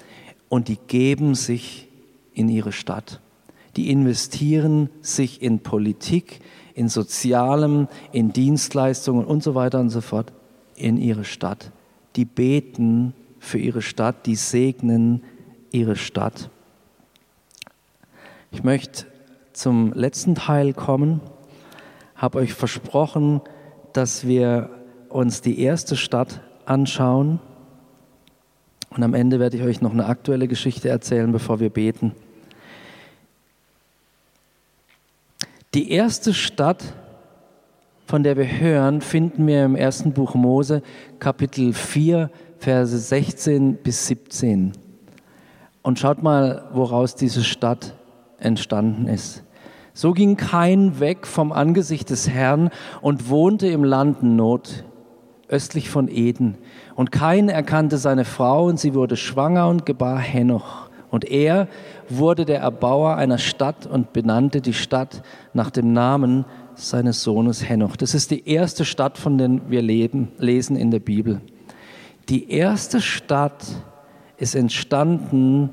und 0.48 0.68
die 0.68 0.78
geben 0.88 1.34
sich 1.34 1.88
in 2.34 2.48
ihre 2.48 2.72
Stadt. 2.72 3.20
Die 3.76 3.90
investieren 3.90 4.88
sich 5.02 5.42
in 5.42 5.60
Politik, 5.60 6.40
in 6.76 6.90
Sozialem, 6.90 7.88
in 8.12 8.34
Dienstleistungen 8.34 9.24
und 9.24 9.42
so 9.42 9.54
weiter 9.54 9.80
und 9.80 9.88
so 9.88 10.02
fort 10.02 10.32
in 10.76 10.98
ihre 10.98 11.24
Stadt. 11.24 11.72
Die 12.16 12.26
beten 12.26 13.14
für 13.40 13.58
ihre 13.58 13.80
Stadt, 13.80 14.26
die 14.26 14.36
segnen 14.36 15.22
ihre 15.70 15.96
Stadt. 15.96 16.50
Ich 18.52 18.62
möchte 18.62 19.06
zum 19.54 19.94
letzten 19.94 20.34
Teil 20.34 20.74
kommen, 20.74 21.22
habe 22.14 22.38
euch 22.38 22.52
versprochen, 22.52 23.40
dass 23.94 24.26
wir 24.26 24.68
uns 25.08 25.40
die 25.40 25.58
erste 25.60 25.96
Stadt 25.96 26.42
anschauen. 26.66 27.40
Und 28.90 29.02
am 29.02 29.14
Ende 29.14 29.40
werde 29.40 29.56
ich 29.56 29.62
euch 29.62 29.80
noch 29.80 29.92
eine 29.92 30.06
aktuelle 30.06 30.46
Geschichte 30.46 30.90
erzählen, 30.90 31.32
bevor 31.32 31.58
wir 31.58 31.70
beten. 31.70 32.12
Die 35.76 35.90
erste 35.90 36.32
Stadt, 36.32 36.82
von 38.06 38.22
der 38.22 38.38
wir 38.38 38.46
hören, 38.46 39.02
finden 39.02 39.46
wir 39.46 39.62
im 39.62 39.76
ersten 39.76 40.14
Buch 40.14 40.34
Mose, 40.34 40.80
Kapitel 41.18 41.74
4, 41.74 42.30
Verse 42.56 42.96
16 42.96 43.76
bis 43.82 44.06
17. 44.06 44.72
Und 45.82 45.98
schaut 45.98 46.22
mal, 46.22 46.64
woraus 46.72 47.14
diese 47.14 47.44
Stadt 47.44 47.94
entstanden 48.38 49.06
ist. 49.06 49.44
So 49.92 50.12
ging 50.12 50.38
Kain 50.38 50.98
weg 50.98 51.26
vom 51.26 51.52
Angesicht 51.52 52.08
des 52.08 52.26
Herrn 52.26 52.70
und 53.02 53.28
wohnte 53.28 53.66
im 53.66 53.84
Land 53.84 54.22
Not, 54.22 54.82
östlich 55.48 55.90
von 55.90 56.08
Eden. 56.08 56.56
Und 56.94 57.12
Kain 57.12 57.50
erkannte 57.50 57.98
seine 57.98 58.24
Frau 58.24 58.64
und 58.64 58.80
sie 58.80 58.94
wurde 58.94 59.18
schwanger 59.18 59.68
und 59.68 59.84
gebar 59.84 60.20
Henoch. 60.20 60.85
Und 61.16 61.24
er 61.24 61.66
wurde 62.08 62.44
der 62.44 62.60
Erbauer 62.60 63.16
einer 63.16 63.38
Stadt 63.38 63.86
und 63.86 64.12
benannte 64.12 64.60
die 64.60 64.74
Stadt 64.74 65.22
nach 65.54 65.70
dem 65.70 65.92
Namen 65.92 66.44
seines 66.74 67.22
Sohnes 67.22 67.66
Henoch. 67.66 67.96
Das 67.96 68.14
ist 68.14 68.30
die 68.30 68.46
erste 68.46 68.84
Stadt, 68.84 69.16
von 69.16 69.38
der 69.38 69.50
wir 69.68 69.80
leben, 69.80 70.28
lesen 70.38 70.76
in 70.76 70.90
der 70.90 71.00
Bibel. 71.00 71.40
Die 72.28 72.50
erste 72.50 73.00
Stadt 73.00 73.64
ist 74.36 74.54
entstanden 74.54 75.70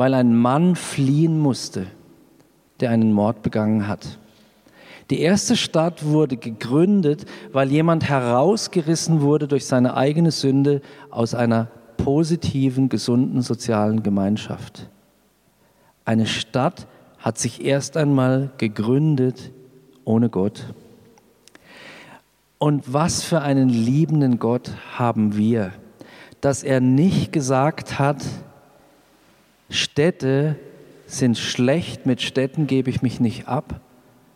weil 0.00 0.14
ein 0.14 0.34
Mann 0.34 0.76
fliehen 0.76 1.38
musste, 1.38 1.86
der 2.80 2.88
einen 2.88 3.12
Mord 3.12 3.42
begangen 3.42 3.86
hat. 3.86 4.18
Die 5.10 5.20
erste 5.20 5.58
Stadt 5.58 6.06
wurde 6.06 6.38
gegründet, 6.38 7.26
weil 7.52 7.70
jemand 7.70 8.08
herausgerissen 8.08 9.20
wurde 9.20 9.46
durch 9.46 9.66
seine 9.66 9.98
eigene 9.98 10.30
Sünde 10.30 10.80
aus 11.10 11.34
einer 11.34 11.68
positiven, 12.04 12.88
gesunden 12.88 13.42
sozialen 13.42 14.02
Gemeinschaft. 14.02 14.88
Eine 16.04 16.26
Stadt 16.26 16.86
hat 17.18 17.38
sich 17.38 17.64
erst 17.64 17.96
einmal 17.96 18.50
gegründet 18.58 19.50
ohne 20.04 20.28
Gott. 20.28 20.64
Und 22.58 22.92
was 22.92 23.22
für 23.22 23.40
einen 23.40 23.68
liebenden 23.68 24.38
Gott 24.38 24.72
haben 24.92 25.36
wir, 25.36 25.72
dass 26.40 26.62
er 26.62 26.80
nicht 26.80 27.32
gesagt 27.32 27.98
hat, 27.98 28.24
Städte 29.68 30.56
sind 31.06 31.38
schlecht, 31.38 32.06
mit 32.06 32.22
Städten 32.22 32.66
gebe 32.66 32.90
ich 32.90 33.02
mich 33.02 33.20
nicht 33.20 33.48
ab, 33.48 33.80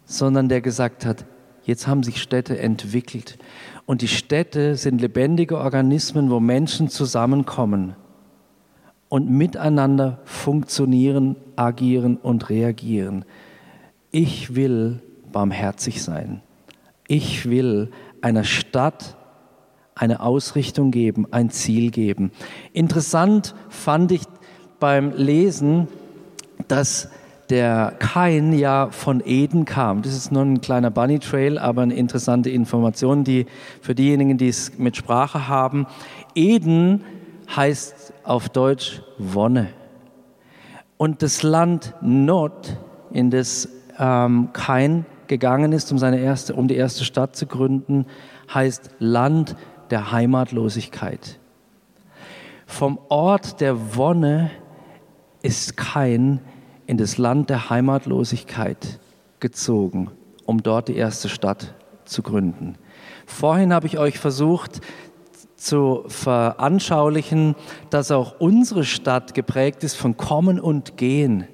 sondern 0.05 0.49
der 0.49 0.61
gesagt 0.61 1.05
hat, 1.05 1.25
jetzt 1.65 1.87
haben 1.87 2.03
sich 2.03 2.21
Städte 2.21 2.59
entwickelt. 2.59 3.39
Und 3.87 4.03
die 4.03 4.09
Städte 4.09 4.77
sind 4.77 5.01
lebendige 5.01 5.59
Organismen, 5.59 6.31
wo 6.31 6.41
Menschen 6.41 6.89
zusammenkommen 6.89 7.95
und 9.09 9.31
miteinander 9.31 10.21
funktionieren, 10.25 11.37
agieren 11.57 12.17
und 12.17 12.49
reagieren. 12.49 13.25
Ich 14.11 14.55
will 14.55 15.03
barmherzig 15.31 16.03
sein. 16.03 16.41
Ich 17.07 17.49
will 17.49 17.91
einer 18.23 18.45
Stadt 18.45 19.17
eine 19.95 20.21
Ausrichtung 20.21 20.91
geben, 20.91 21.27
ein 21.31 21.51
Ziel 21.51 21.91
geben. 21.91 22.33
Interessant 22.73 23.55
fand 23.69 24.13
ich 24.13 24.23
beim 24.81 25.13
Lesen, 25.13 25.89
dass 26.69 27.11
der 27.51 27.95
Kain 27.99 28.53
ja 28.53 28.89
von 28.91 29.23
Eden 29.25 29.65
kam. 29.65 30.03
Das 30.03 30.15
ist 30.15 30.33
nur 30.33 30.43
ein 30.43 30.61
kleiner 30.61 30.91
Bunny 30.91 31.19
Trail, 31.19 31.59
aber 31.59 31.83
eine 31.83 31.95
interessante 31.95 32.51
Information, 32.51 33.25
die 33.25 33.47
für 33.81 33.95
diejenigen, 33.95 34.39
die 34.39 34.49
es 34.49 34.79
mit 34.79 34.97
Sprache 34.97 35.49
haben. 35.49 35.87
Eden 36.35 37.05
heißt 37.55 38.13
auf 38.25 38.49
Deutsch 38.49 39.03
Wonne. 39.19 39.69
Und 40.97 41.23
das 41.23 41.43
Land 41.43 41.95
Nod, 42.01 42.79
in 43.13 43.31
das 43.31 43.69
ähm, 43.99 44.51
Kain 44.53 45.05
gegangen 45.27 45.73
ist, 45.73 45.91
um, 45.93 45.99
seine 45.99 46.21
erste, 46.21 46.55
um 46.55 46.69
die 46.69 46.77
erste 46.77 47.05
Stadt 47.05 47.37
zu 47.37 47.47
gründen, 47.47 48.07
heißt 48.53 48.91
Land 48.99 49.57
der 49.91 50.13
Heimatlosigkeit. 50.13 51.39
Vom 52.67 52.99
Ort 53.09 53.61
der 53.61 53.97
Wonne 53.97 54.51
ist 55.43 55.77
Kain 55.77 56.41
in 56.87 56.97
das 56.97 57.19
Land 57.19 57.51
der 57.51 57.71
Heimatlosigkeit 57.71 58.99
gezogen, 59.41 60.11
um 60.45 60.63
dort 60.63 60.89
die 60.89 60.97
erste 60.97 61.29
Stadt 61.29 61.75
zu 62.05 62.23
gründen. 62.23 62.77
Vorhin 63.27 63.73
habe 63.73 63.87
ich 63.87 63.99
euch 63.99 64.19
versucht 64.19 64.81
zu 65.57 66.05
veranschaulichen, 66.09 67.55
dass 67.91 68.11
auch 68.11 68.39
unsere 68.39 68.85
Stadt 68.85 69.35
geprägt 69.35 69.83
ist 69.83 69.95
von 69.95 70.17
Kommen 70.17 70.61
und 70.61 70.97
Gehen. 70.97 71.47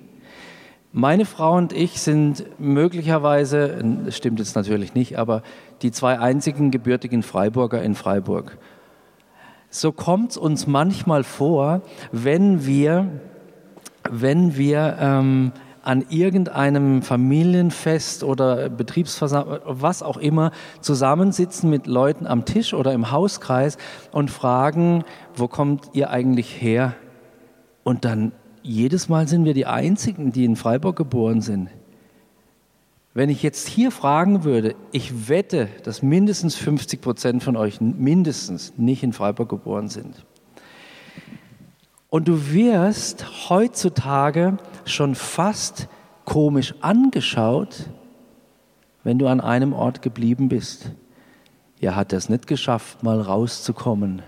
Meine 0.93 1.25
Frau 1.25 1.57
und 1.57 1.73
ich 1.73 2.01
sind 2.01 2.45
möglicherweise, 2.59 3.81
das 4.05 4.17
stimmt 4.17 4.41
jetzt 4.41 4.57
natürlich 4.57 4.95
nicht, 4.95 5.17
aber 5.19 5.43
die 5.83 5.93
zwei 5.93 6.19
einzigen 6.19 6.73
gebürtigen 6.73 7.23
Freiburger 7.23 7.81
in 7.81 7.95
Freiburg. 7.95 8.59
So 9.69 9.93
kommt 9.93 10.33
es 10.33 10.37
uns 10.37 10.67
manchmal 10.67 11.23
vor, 11.23 11.83
wenn 12.11 12.67
wir, 12.67 13.07
wenn 14.11 14.57
wir 14.57 14.97
ähm, 15.01 15.53
an 15.83 16.05
irgendeinem 16.11 17.03
Familienfest 17.03 18.23
oder 18.23 18.69
Betriebsversammlung, 18.69 19.61
was 19.65 20.03
auch 20.03 20.19
immer, 20.19 20.51
zusammensitzen 20.81 21.71
mit 21.71 21.87
Leuten 21.87 22.27
am 22.27 22.45
Tisch 22.45 22.75
oder 22.75 22.93
im 22.93 23.11
Hauskreis 23.11 23.79
und 24.13 24.31
fragen, 24.31 25.05
wo 25.35 25.49
kommt 25.49 25.91
ihr 25.95 26.11
eigentlich 26.11 26.61
her? 26.61 26.95
Und 27.83 28.05
dann 28.05 28.33
jedes 28.63 29.09
Mal 29.09 29.27
sind 29.27 29.45
wir 29.45 29.55
die 29.55 29.67
Einzigen, 29.67 30.33
die 30.33 30.45
in 30.45 30.57
Freiburg 30.57 30.97
geboren 30.97 31.41
sind. 31.41 31.71
Wenn 33.15 33.31
ich 33.31 33.43
jetzt 33.43 33.67
hier 33.67 33.91
fragen 33.91 34.45
würde, 34.45 34.77
ich 34.93 35.29
wette, 35.29 35.69
dass 35.83 36.03
mindestens 36.03 36.55
50 36.57 37.01
Prozent 37.01 37.43
von 37.43 37.57
euch 37.57 37.81
mindestens 37.81 38.75
nicht 38.77 39.03
in 39.03 39.13
Freiburg 39.13 39.49
geboren 39.49 39.89
sind. 39.89 40.25
Und 42.11 42.27
du 42.27 42.53
wirst 42.53 43.49
heutzutage 43.49 44.59
schon 44.85 45.15
fast 45.15 45.89
komisch 46.25 46.75
angeschaut, 46.81 47.89
wenn 49.05 49.19
du 49.19 49.29
an 49.29 49.41
einem 49.41 49.73
Ort 49.73 50.03
geblieben 50.03 50.49
bist. 50.49 50.91
Ja, 51.79 51.95
hat 51.95 52.13
es 52.13 52.29
nicht 52.29 52.47
geschafft, 52.47 53.03
mal 53.03 53.21
rauszukommen. 53.21 54.23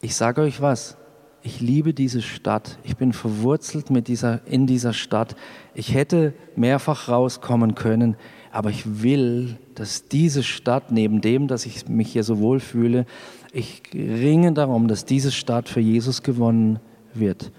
Ich 0.00 0.14
sage 0.14 0.42
euch 0.42 0.60
was, 0.60 0.98
ich 1.42 1.60
liebe 1.60 1.94
diese 1.94 2.22
Stadt. 2.22 2.78
Ich 2.84 2.96
bin 2.96 3.12
verwurzelt 3.12 3.90
mit 3.90 4.06
dieser, 4.08 4.46
in 4.46 4.66
dieser 4.66 4.92
Stadt. 4.92 5.36
Ich 5.74 5.94
hätte 5.94 6.34
mehrfach 6.54 7.08
rauskommen 7.08 7.74
können, 7.74 8.16
aber 8.56 8.70
ich 8.70 9.02
will, 9.02 9.58
dass 9.74 10.08
diese 10.08 10.42
Stadt, 10.42 10.90
neben 10.90 11.20
dem, 11.20 11.46
dass 11.46 11.66
ich 11.66 11.88
mich 11.90 12.10
hier 12.10 12.24
so 12.24 12.38
wohl 12.38 12.58
fühle, 12.58 13.04
ich 13.52 13.82
ringe 13.92 14.50
darum, 14.52 14.88
dass 14.88 15.04
diese 15.04 15.30
Stadt 15.30 15.68
für 15.68 15.80
Jesus 15.80 16.22
gewonnen 16.22 16.78
wird. 17.12 17.52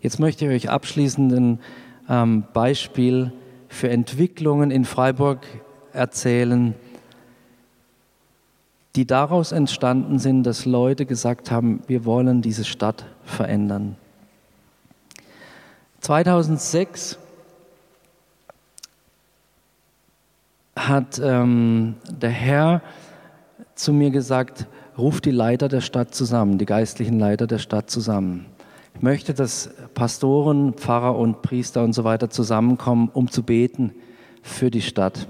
Jetzt 0.00 0.18
möchte 0.18 0.46
ich 0.46 0.50
euch 0.50 0.68
abschließend 0.68 1.32
ein 1.32 1.58
ähm, 2.08 2.44
Beispiel 2.52 3.32
für 3.68 3.90
Entwicklungen 3.90 4.72
in 4.72 4.84
Freiburg 4.84 5.46
erzählen, 5.92 6.74
die 8.96 9.06
daraus 9.06 9.52
entstanden 9.52 10.18
sind, 10.18 10.42
dass 10.42 10.64
Leute 10.64 11.06
gesagt 11.06 11.52
haben, 11.52 11.82
wir 11.86 12.04
wollen 12.04 12.42
diese 12.42 12.64
Stadt 12.64 13.06
verändern. 13.22 13.94
2006 16.00 17.19
hat 20.88 21.20
ähm, 21.22 21.96
der 22.10 22.30
Herr 22.30 22.82
zu 23.74 23.92
mir 23.92 24.10
gesagt, 24.10 24.66
ruf 24.98 25.20
die 25.20 25.30
Leiter 25.30 25.68
der 25.68 25.80
Stadt 25.80 26.14
zusammen, 26.14 26.58
die 26.58 26.66
geistlichen 26.66 27.18
Leiter 27.18 27.46
der 27.46 27.58
Stadt 27.58 27.90
zusammen. 27.90 28.46
Ich 28.94 29.02
möchte, 29.02 29.32
dass 29.32 29.70
Pastoren, 29.94 30.74
Pfarrer 30.74 31.16
und 31.16 31.42
Priester 31.42 31.82
und 31.82 31.92
so 31.94 32.04
weiter 32.04 32.28
zusammenkommen, 32.28 33.08
um 33.12 33.30
zu 33.30 33.42
beten 33.42 33.92
für 34.42 34.70
die 34.70 34.82
Stadt. 34.82 35.26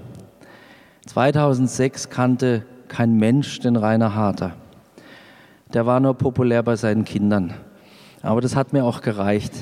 2006 1.07 2.09
kannte 2.09 2.65
kein 2.87 3.15
Mensch 3.15 3.59
den 3.59 3.75
Rainer 3.75 4.13
Harter. 4.15 4.53
Der 5.73 5.85
war 5.85 5.99
nur 5.99 6.15
populär 6.15 6.63
bei 6.63 6.75
seinen 6.75 7.05
Kindern. 7.05 7.53
Aber 8.23 8.41
das 8.41 8.55
hat 8.55 8.73
mir 8.73 8.85
auch 8.85 9.01
gereicht. 9.01 9.53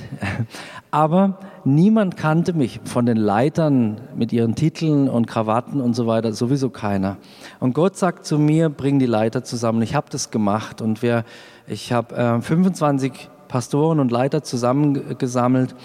Aber 0.91 1.37
niemand 1.63 2.17
kannte 2.17 2.53
mich 2.53 2.81
von 2.83 3.05
den 3.05 3.17
Leitern 3.17 4.01
mit 4.15 4.33
ihren 4.33 4.55
Titeln 4.55 5.07
und 5.07 5.27
Krawatten 5.27 5.81
und 5.81 5.93
so 5.93 6.07
weiter, 6.07 6.33
sowieso 6.33 6.69
keiner. 6.69 7.17
Und 7.59 7.73
Gott 7.73 7.95
sagt 7.95 8.25
zu 8.25 8.39
mir, 8.39 8.69
bring 8.69 8.99
die 8.99 9.05
Leiter 9.05 9.43
zusammen. 9.43 9.81
Ich 9.81 9.95
habe 9.95 10.07
das 10.09 10.31
gemacht 10.31 10.81
und 10.81 11.01
wir, 11.01 11.23
ich 11.67 11.93
habe 11.93 12.15
äh, 12.15 12.41
25 12.41 13.29
Pastoren 13.47 13.99
und 13.99 14.11
Leiter 14.11 14.43
zusammengesammelt 14.43 15.75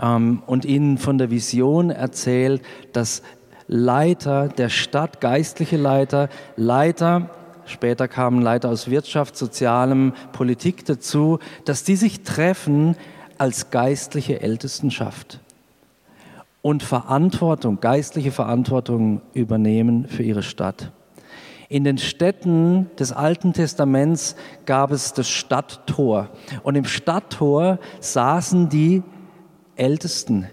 ähm, 0.00 0.42
und 0.46 0.64
ihnen 0.64 0.98
von 0.98 1.18
der 1.18 1.30
Vision 1.30 1.90
erzählt, 1.90 2.62
dass 2.92 3.22
Leiter 3.66 4.48
der 4.48 4.68
Stadt, 4.68 5.20
geistliche 5.20 5.76
Leiter, 5.76 6.28
Leiter, 6.56 7.30
später 7.70 8.08
kamen 8.08 8.42
Leiter 8.42 8.68
aus 8.68 8.90
Wirtschaft, 8.90 9.36
Sozialem, 9.36 10.12
Politik 10.32 10.84
dazu, 10.84 11.38
dass 11.64 11.84
die 11.84 11.96
sich 11.96 12.22
treffen 12.22 12.96
als 13.38 13.70
geistliche 13.70 14.42
Ältestenschaft 14.42 15.40
und 16.62 16.82
Verantwortung, 16.82 17.80
geistliche 17.80 18.32
Verantwortung 18.32 19.22
übernehmen 19.32 20.06
für 20.08 20.22
ihre 20.22 20.42
Stadt. 20.42 20.92
In 21.68 21.84
den 21.84 21.98
Städten 21.98 22.90
des 22.98 23.12
Alten 23.12 23.52
Testaments 23.52 24.34
gab 24.66 24.90
es 24.90 25.12
das 25.12 25.28
Stadttor 25.28 26.28
und 26.64 26.74
im 26.74 26.84
Stadttor 26.84 27.78
saßen 28.00 28.68
die 28.68 29.02
Ältesten, 29.76 30.48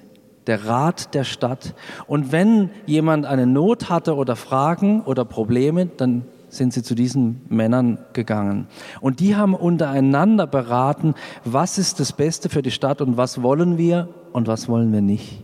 der 0.45 0.65
Rat 0.65 1.13
der 1.15 1.24
Stadt. 1.24 1.74
Und 2.05 2.32
wenn 2.32 2.70
jemand 2.86 3.26
eine 3.26 3.47
Not 3.47 3.89
hatte 3.89 4.15
oder 4.15 4.36
Fragen 4.36 5.01
oder 5.01 5.26
Probleme, 5.26 5.88
dann 5.88 6.24
sind 6.49 6.73
sie 6.73 6.83
zu 6.83 6.95
diesen 6.95 7.41
Männern 7.49 7.99
gegangen. 8.13 8.67
Und 9.01 9.19
die 9.19 9.35
haben 9.35 9.53
untereinander 9.53 10.47
beraten, 10.47 11.13
was 11.43 11.77
ist 11.77 11.99
das 11.99 12.13
Beste 12.13 12.49
für 12.49 12.61
die 12.61 12.71
Stadt 12.71 13.01
und 13.01 13.17
was 13.17 13.41
wollen 13.41 13.77
wir 13.77 14.09
und 14.33 14.47
was 14.47 14.67
wollen 14.69 14.91
wir 14.93 15.01
nicht. 15.01 15.43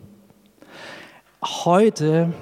Heute 1.41 2.33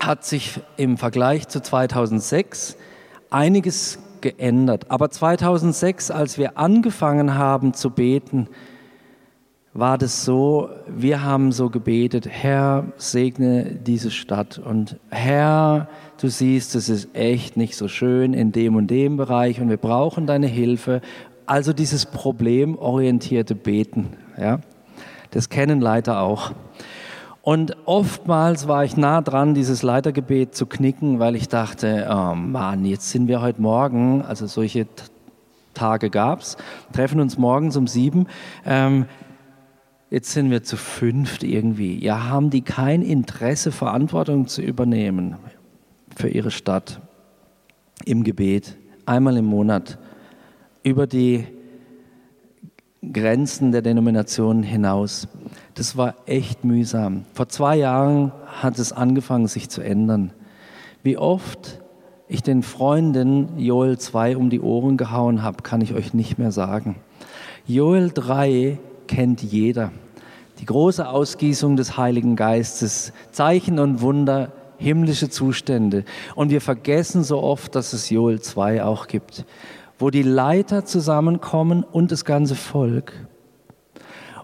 hat 0.00 0.24
sich 0.24 0.60
im 0.76 0.96
Vergleich 0.96 1.48
zu 1.48 1.60
2006 1.60 2.76
einiges 3.30 3.98
geändert. 4.20 4.90
Aber 4.90 5.10
2006, 5.10 6.10
als 6.10 6.38
wir 6.38 6.56
angefangen 6.58 7.34
haben 7.34 7.74
zu 7.74 7.90
beten, 7.90 8.48
war 9.74 9.96
das 9.96 10.24
so, 10.24 10.68
wir 10.86 11.22
haben 11.22 11.50
so 11.50 11.70
gebetet, 11.70 12.26
Herr, 12.28 12.84
segne 12.96 13.64
diese 13.64 14.10
Stadt 14.10 14.58
und 14.58 14.96
Herr, 15.10 15.88
du 16.20 16.28
siehst, 16.28 16.74
es 16.74 16.88
ist 16.90 17.14
echt 17.14 17.56
nicht 17.56 17.74
so 17.76 17.88
schön 17.88 18.34
in 18.34 18.52
dem 18.52 18.76
und 18.76 18.88
dem 18.88 19.16
Bereich 19.16 19.60
und 19.60 19.70
wir 19.70 19.78
brauchen 19.78 20.26
deine 20.26 20.46
Hilfe. 20.46 21.00
Also 21.46 21.72
dieses 21.72 22.04
problemorientierte 22.04 23.54
Beten, 23.54 24.10
ja, 24.38 24.60
das 25.30 25.48
kennen 25.48 25.80
Leiter 25.80 26.20
auch. 26.20 26.52
Und 27.40 27.76
oftmals 27.86 28.68
war 28.68 28.84
ich 28.84 28.96
nah 28.96 29.20
dran, 29.20 29.54
dieses 29.54 29.82
Leitergebet 29.82 30.54
zu 30.54 30.66
knicken, 30.66 31.18
weil 31.18 31.34
ich 31.34 31.48
dachte, 31.48 32.08
oh 32.08 32.34
Mann, 32.36 32.84
jetzt 32.84 33.10
sind 33.10 33.26
wir 33.26 33.40
heute 33.40 33.60
Morgen, 33.60 34.22
also 34.22 34.46
solche 34.46 34.86
Tage 35.74 36.10
gab's, 36.10 36.56
treffen 36.92 37.20
uns 37.20 37.38
morgens 37.38 37.76
um 37.76 37.86
sieben. 37.86 38.26
Ähm, 38.64 39.06
jetzt 40.12 40.32
sind 40.32 40.50
wir 40.50 40.62
zu 40.62 40.76
fünft 40.76 41.42
irgendwie. 41.42 41.98
Ja, 41.98 42.28
haben 42.28 42.50
die 42.50 42.60
kein 42.60 43.00
Interesse, 43.00 43.72
Verantwortung 43.72 44.46
zu 44.46 44.60
übernehmen 44.60 45.36
für 46.14 46.28
ihre 46.28 46.50
Stadt 46.50 47.00
im 48.04 48.22
Gebet, 48.22 48.76
einmal 49.06 49.38
im 49.38 49.46
Monat, 49.46 49.98
über 50.82 51.06
die 51.06 51.46
Grenzen 53.10 53.72
der 53.72 53.80
Denominationen 53.80 54.62
hinaus. 54.62 55.28
Das 55.74 55.96
war 55.96 56.14
echt 56.26 56.62
mühsam. 56.62 57.24
Vor 57.32 57.48
zwei 57.48 57.76
Jahren 57.76 58.32
hat 58.44 58.78
es 58.78 58.92
angefangen, 58.92 59.46
sich 59.46 59.70
zu 59.70 59.80
ändern. 59.80 60.32
Wie 61.02 61.16
oft 61.16 61.80
ich 62.28 62.42
den 62.42 62.62
Freunden 62.62 63.58
Joel 63.58 63.98
2 63.98 64.36
um 64.36 64.50
die 64.50 64.60
Ohren 64.60 64.98
gehauen 64.98 65.42
habe, 65.42 65.62
kann 65.62 65.80
ich 65.80 65.94
euch 65.94 66.12
nicht 66.12 66.38
mehr 66.38 66.52
sagen. 66.52 66.96
Joel 67.66 68.10
3 68.10 68.78
kennt 69.06 69.42
jeder. 69.42 69.90
Die 70.62 70.66
große 70.66 71.06
Ausgießung 71.06 71.76
des 71.76 71.98
Heiligen 71.98 72.36
Geistes, 72.36 73.12
Zeichen 73.32 73.78
und 73.78 74.00
Wunder, 74.00 74.52
himmlische 74.78 75.28
Zustände. 75.28 76.04
Und 76.34 76.50
wir 76.50 76.62
vergessen 76.62 77.22
so 77.22 77.42
oft, 77.42 77.74
dass 77.74 77.92
es 77.92 78.08
Joel 78.08 78.40
2 78.40 78.82
auch 78.82 79.06
gibt 79.06 79.44
wo 80.02 80.10
die 80.10 80.24
Leiter 80.24 80.84
zusammenkommen 80.84 81.84
und 81.84 82.10
das 82.10 82.24
ganze 82.24 82.56
Volk, 82.56 83.12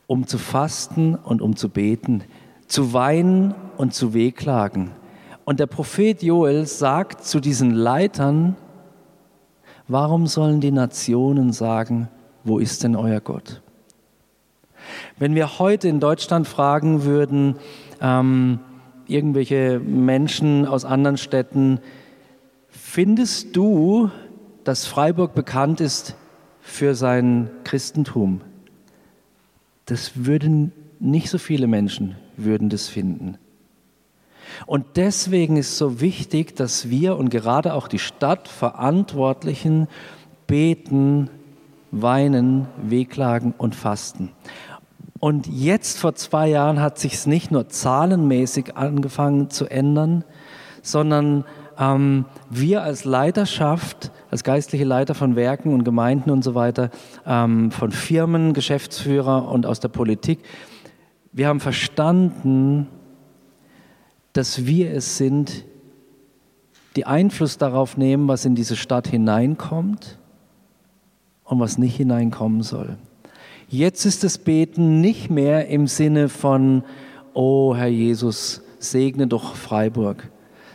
um 0.06 0.24
zu 0.24 0.38
fasten 0.38 1.16
und 1.16 1.42
um 1.42 1.56
zu 1.56 1.68
beten, 1.68 2.22
zu 2.68 2.92
weinen 2.92 3.56
und 3.76 3.92
zu 3.92 4.14
wehklagen. 4.14 4.92
Und 5.44 5.58
der 5.58 5.66
Prophet 5.66 6.22
Joel 6.22 6.64
sagt 6.66 7.24
zu 7.24 7.40
diesen 7.40 7.72
Leitern, 7.72 8.54
warum 9.88 10.28
sollen 10.28 10.60
die 10.60 10.70
Nationen 10.70 11.52
sagen, 11.52 12.06
wo 12.44 12.60
ist 12.60 12.84
denn 12.84 12.94
euer 12.94 13.20
Gott? 13.20 13.60
Wenn 15.18 15.34
wir 15.34 15.58
heute 15.58 15.88
in 15.88 16.00
Deutschland 16.00 16.46
fragen 16.46 17.04
würden, 17.04 17.56
ähm, 18.00 18.60
irgendwelche 19.06 19.80
Menschen 19.80 20.66
aus 20.66 20.84
anderen 20.84 21.16
Städten, 21.16 21.80
findest 22.68 23.56
du, 23.56 24.10
dass 24.64 24.86
Freiburg 24.86 25.34
bekannt 25.34 25.80
ist 25.80 26.14
für 26.60 26.94
sein 26.94 27.50
Christentum. 27.64 28.42
Das 29.86 30.12
würden 30.14 30.72
nicht 31.00 31.30
so 31.30 31.38
viele 31.38 31.66
Menschen 31.66 32.16
würden 32.36 32.68
das 32.68 32.88
finden. 32.88 33.38
Und 34.66 34.96
deswegen 34.96 35.56
ist 35.56 35.76
so 35.76 36.00
wichtig, 36.00 36.56
dass 36.56 36.88
wir 36.88 37.16
und 37.16 37.30
gerade 37.30 37.74
auch 37.74 37.88
die 37.88 37.98
Stadtverantwortlichen 37.98 39.88
beten, 40.46 41.30
weinen, 41.90 42.66
wehklagen 42.82 43.54
und 43.56 43.74
fasten. 43.74 44.30
Und 45.20 45.46
jetzt 45.48 45.98
vor 45.98 46.14
zwei 46.14 46.48
Jahren 46.48 46.80
hat 46.80 46.98
sich 46.98 47.14
es 47.14 47.26
nicht 47.26 47.50
nur 47.50 47.68
zahlenmäßig 47.68 48.76
angefangen 48.76 49.50
zu 49.50 49.66
ändern, 49.66 50.24
sondern 50.82 51.44
ähm, 51.78 52.24
wir 52.50 52.82
als 52.82 53.04
Leiterschaft, 53.04 54.12
als 54.30 54.44
geistliche 54.44 54.84
Leiter 54.84 55.14
von 55.14 55.36
Werken 55.36 55.74
und 55.74 55.84
Gemeinden 55.84 56.30
und 56.30 56.42
so 56.42 56.54
weiter, 56.54 56.90
ähm, 57.26 57.70
von 57.70 57.90
Firmen, 57.90 58.52
Geschäftsführer 58.52 59.48
und 59.48 59.66
aus 59.66 59.80
der 59.80 59.88
Politik, 59.88 60.40
wir 61.32 61.48
haben 61.48 61.60
verstanden, 61.60 62.88
dass 64.32 64.66
wir 64.66 64.92
es 64.92 65.16
sind, 65.18 65.64
die 66.96 67.06
Einfluss 67.06 67.58
darauf 67.58 67.96
nehmen, 67.96 68.28
was 68.28 68.44
in 68.44 68.54
diese 68.54 68.76
Stadt 68.76 69.06
hineinkommt 69.06 70.18
und 71.44 71.60
was 71.60 71.78
nicht 71.78 71.96
hineinkommen 71.96 72.62
soll. 72.62 72.96
Jetzt 73.70 74.06
ist 74.06 74.24
das 74.24 74.38
Beten 74.38 75.02
nicht 75.02 75.28
mehr 75.28 75.68
im 75.68 75.88
Sinne 75.88 76.30
von, 76.30 76.84
oh 77.34 77.74
Herr 77.76 77.88
Jesus, 77.88 78.62
segne 78.78 79.26
doch 79.26 79.56
Freiburg, 79.56 80.30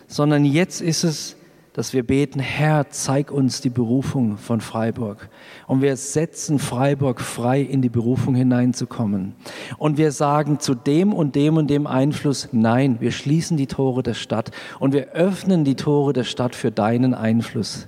sondern 0.06 0.46
jetzt 0.46 0.80
ist 0.80 1.04
es, 1.04 1.36
dass 1.74 1.94
wir 1.94 2.04
beten, 2.04 2.40
Herr, 2.40 2.92
zeig 2.92 3.32
uns 3.32 3.62
die 3.62 3.72
Berufung 3.72 4.38
von 4.38 4.62
Freiburg. 4.62 5.28
Und 5.66 5.82
wir 5.82 5.98
setzen 5.98 6.60
Freiburg 6.60 7.20
frei, 7.20 7.62
in 7.62 7.82
die 7.82 7.90
Berufung 7.90 8.36
hineinzukommen. 8.36 9.34
Und 9.80 9.98
wir 9.98 10.12
sagen 10.12 10.60
zu 10.60 10.76
dem 10.76 11.14
und 11.14 11.34
dem 11.34 11.58
und 11.58 11.72
dem 11.72 11.88
Einfluss, 11.88 12.50
nein, 12.52 12.98
wir 13.00 13.12
schließen 13.12 13.58
die 13.58 13.66
Tore 13.66 14.04
der 14.04 14.14
Stadt 14.14 14.52
und 14.80 14.94
wir 14.94 15.14
öffnen 15.14 15.64
die 15.64 15.74
Tore 15.74 16.14
der 16.14 16.26
Stadt 16.26 16.54
für 16.54 16.70
deinen 16.70 17.16
Einfluss. 17.16 17.88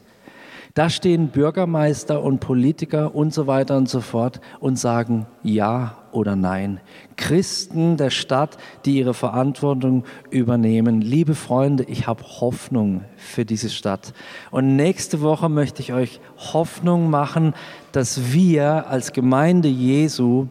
Da 0.76 0.90
stehen 0.90 1.30
Bürgermeister 1.30 2.22
und 2.22 2.42
Politiker 2.42 3.16
und 3.16 3.34
so 3.34 3.48
weiter 3.48 3.78
und 3.78 3.88
so 3.88 4.02
fort 4.02 4.42
und 4.60 4.78
sagen 4.78 5.26
Ja 5.42 5.96
oder 6.12 6.36
Nein. 6.36 6.82
Christen 7.16 7.96
der 7.96 8.10
Stadt, 8.10 8.58
die 8.84 8.98
ihre 8.98 9.14
Verantwortung 9.14 10.04
übernehmen. 10.32 11.00
Liebe 11.00 11.34
Freunde, 11.34 11.86
ich 11.86 12.08
habe 12.08 12.24
Hoffnung 12.24 13.06
für 13.16 13.46
diese 13.46 13.70
Stadt. 13.70 14.14
Und 14.52 14.76
nächste 14.76 15.22
Woche 15.22 15.48
möchte 15.48 15.82
ich 15.82 15.94
euch 15.94 16.20
Hoffnung 16.36 17.10
machen, 17.10 17.54
dass 17.94 18.34
wir 18.34 18.90
als 18.90 19.14
Gemeinde 19.14 19.70
Jesu 19.70 20.48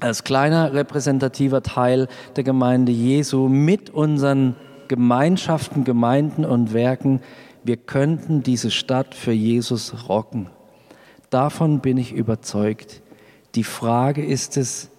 als 0.00 0.24
kleiner 0.24 0.74
repräsentativer 0.74 1.62
Teil 1.62 2.08
der 2.36 2.44
Gemeinde 2.44 2.92
Jesu 2.92 3.48
mit 3.48 3.88
unseren 3.88 4.54
Gemeinschaften, 4.88 5.84
Gemeinden 5.84 6.44
und 6.44 6.74
Werken 6.74 7.20
wir 7.66 7.76
könnten 7.76 8.42
diese 8.42 8.70
Stadt 8.70 9.14
für 9.14 9.32
Jesus 9.32 10.08
rocken. 10.08 10.48
Davon 11.30 11.80
bin 11.80 11.98
ich 11.98 12.12
überzeugt. 12.12 13.02
Die 13.54 13.64
Frage 13.64 14.24
ist 14.24 14.56
es, 14.56 14.90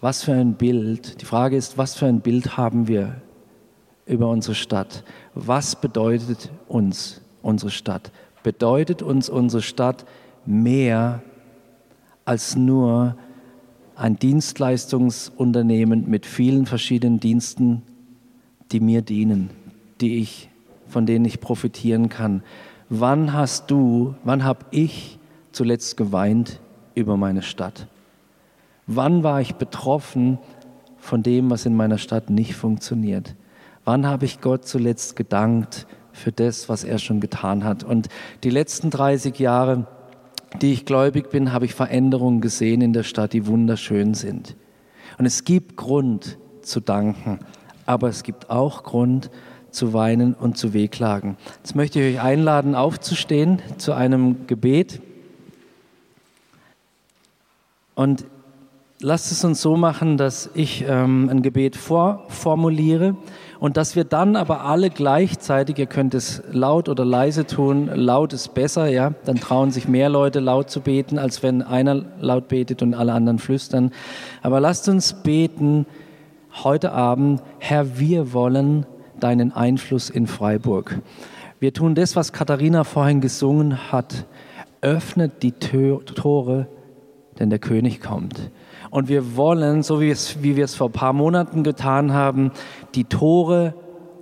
was 0.00 0.24
für 0.24 0.32
ein 0.32 0.54
Bild, 0.54 1.20
die 1.20 1.24
Frage 1.24 1.56
ist, 1.56 1.78
was 1.78 1.94
für 1.94 2.06
ein 2.06 2.20
Bild 2.20 2.56
haben 2.56 2.88
wir 2.88 3.20
über 4.06 4.28
unsere 4.28 4.54
Stadt? 4.54 5.04
Was 5.34 5.76
bedeutet 5.76 6.50
uns 6.66 7.20
unsere 7.42 7.70
Stadt? 7.70 8.10
Bedeutet 8.42 9.02
uns 9.02 9.28
unsere 9.28 9.62
Stadt 9.62 10.04
mehr 10.46 11.22
als 12.24 12.56
nur 12.56 13.16
ein 13.94 14.18
Dienstleistungsunternehmen 14.18 16.08
mit 16.08 16.26
vielen 16.26 16.66
verschiedenen 16.66 17.20
Diensten, 17.20 17.82
die 18.70 18.80
mir 18.80 19.02
dienen, 19.02 19.50
die 20.00 20.18
ich 20.18 20.48
von 20.88 21.06
denen 21.06 21.24
ich 21.24 21.40
profitieren 21.40 22.08
kann. 22.08 22.42
Wann 22.88 23.32
hast 23.32 23.70
du, 23.70 24.14
wann 24.24 24.44
habe 24.44 24.66
ich 24.70 25.18
zuletzt 25.52 25.96
geweint 25.96 26.60
über 26.94 27.16
meine 27.16 27.42
Stadt? 27.42 27.86
Wann 28.86 29.22
war 29.22 29.40
ich 29.40 29.56
betroffen 29.56 30.38
von 30.96 31.22
dem, 31.22 31.50
was 31.50 31.66
in 31.66 31.76
meiner 31.76 31.98
Stadt 31.98 32.30
nicht 32.30 32.54
funktioniert? 32.54 33.34
Wann 33.84 34.06
habe 34.06 34.24
ich 34.24 34.40
Gott 34.40 34.66
zuletzt 34.66 35.16
gedankt 35.16 35.86
für 36.12 36.32
das, 36.32 36.68
was 36.68 36.84
er 36.84 36.98
schon 36.98 37.20
getan 37.20 37.64
hat? 37.64 37.84
Und 37.84 38.08
die 38.44 38.50
letzten 38.50 38.90
30 38.90 39.38
Jahre, 39.38 39.86
die 40.60 40.72
ich 40.72 40.86
gläubig 40.86 41.30
bin, 41.30 41.52
habe 41.52 41.66
ich 41.66 41.74
Veränderungen 41.74 42.40
gesehen 42.40 42.80
in 42.80 42.92
der 42.92 43.02
Stadt, 43.02 43.34
die 43.34 43.46
wunderschön 43.46 44.14
sind. 44.14 44.56
Und 45.18 45.26
es 45.26 45.44
gibt 45.44 45.76
Grund 45.76 46.38
zu 46.62 46.80
danken, 46.80 47.40
aber 47.86 48.08
es 48.08 48.22
gibt 48.22 48.50
auch 48.50 48.82
Grund 48.82 49.30
zu 49.70 49.92
weinen 49.92 50.34
und 50.34 50.56
zu 50.56 50.72
wehklagen. 50.72 51.36
Jetzt 51.58 51.74
möchte 51.74 52.00
ich 52.00 52.16
euch 52.16 52.22
einladen, 52.22 52.74
aufzustehen 52.74 53.60
zu 53.76 53.92
einem 53.92 54.46
Gebet. 54.46 55.00
Und 57.94 58.24
lasst 59.00 59.32
es 59.32 59.44
uns 59.44 59.60
so 59.60 59.76
machen, 59.76 60.16
dass 60.16 60.50
ich 60.54 60.84
ähm, 60.88 61.28
ein 61.30 61.42
Gebet 61.42 61.76
vorformuliere 61.76 63.16
und 63.60 63.76
dass 63.76 63.96
wir 63.96 64.04
dann 64.04 64.36
aber 64.36 64.62
alle 64.62 64.90
gleichzeitig, 64.90 65.78
ihr 65.78 65.86
könnt 65.86 66.14
es 66.14 66.42
laut 66.50 66.88
oder 66.88 67.04
leise 67.04 67.46
tun, 67.46 67.90
laut 67.92 68.32
ist 68.32 68.54
besser, 68.54 68.88
ja, 68.88 69.12
dann 69.24 69.36
trauen 69.36 69.70
sich 69.70 69.88
mehr 69.88 70.08
Leute 70.08 70.40
laut 70.40 70.70
zu 70.70 70.80
beten, 70.80 71.18
als 71.18 71.42
wenn 71.42 71.62
einer 71.62 72.04
laut 72.20 72.48
betet 72.48 72.82
und 72.82 72.94
alle 72.94 73.12
anderen 73.12 73.38
flüstern. 73.38 73.92
Aber 74.42 74.60
lasst 74.60 74.88
uns 74.88 75.12
beten 75.12 75.86
heute 76.64 76.92
Abend, 76.92 77.42
Herr, 77.58 77.98
wir 77.98 78.32
wollen 78.32 78.86
deinen 79.20 79.52
Einfluss 79.52 80.10
in 80.10 80.26
Freiburg. 80.26 81.00
Wir 81.60 81.72
tun 81.72 81.94
das, 81.94 82.16
was 82.16 82.32
Katharina 82.32 82.84
vorhin 82.84 83.20
gesungen 83.20 83.92
hat. 83.92 84.26
Öffnet 84.80 85.42
die 85.42 85.52
Tore 85.52 86.68
denn 87.38 87.50
der 87.50 87.58
König 87.58 88.00
kommt. 88.00 88.50
Und 88.90 89.08
wir 89.08 89.36
wollen, 89.36 89.82
so 89.82 90.00
wie, 90.00 90.10
es, 90.10 90.42
wie 90.42 90.56
wir 90.56 90.64
es 90.64 90.74
vor 90.74 90.88
ein 90.88 90.92
paar 90.92 91.12
Monaten 91.12 91.62
getan 91.62 92.12
haben, 92.12 92.52
die 92.94 93.04
Tore 93.04 93.74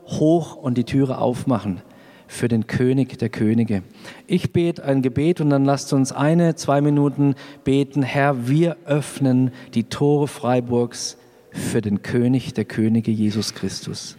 hoch 0.07 0.57
und 0.57 0.77
die 0.77 0.85
Türe 0.85 1.19
aufmachen 1.19 1.83
für 2.27 2.49
den 2.49 2.67
König 2.67 3.19
der 3.19 3.29
Könige. 3.29 3.83
Ich 4.27 4.53
bete 4.53 4.85
ein 4.85 5.03
Gebet 5.03 5.41
und 5.41 5.51
dann 5.51 5.65
lasst 5.65 5.93
uns 5.93 6.13
eine, 6.13 6.57
zwei 6.57 6.81
Minuten 6.81 7.35
beten. 7.65 8.03
Herr, 8.03 8.49
wir 8.49 8.77
öffnen 8.85 9.53
die 9.75 9.85
Tore 9.85 10.27
Freiburgs 10.27 11.19
für 11.51 11.81
den 11.81 12.03
König 12.03 12.53
der 12.55 12.65
Könige 12.65 13.11
Jesus 13.11 13.55
Christus. 13.55 14.17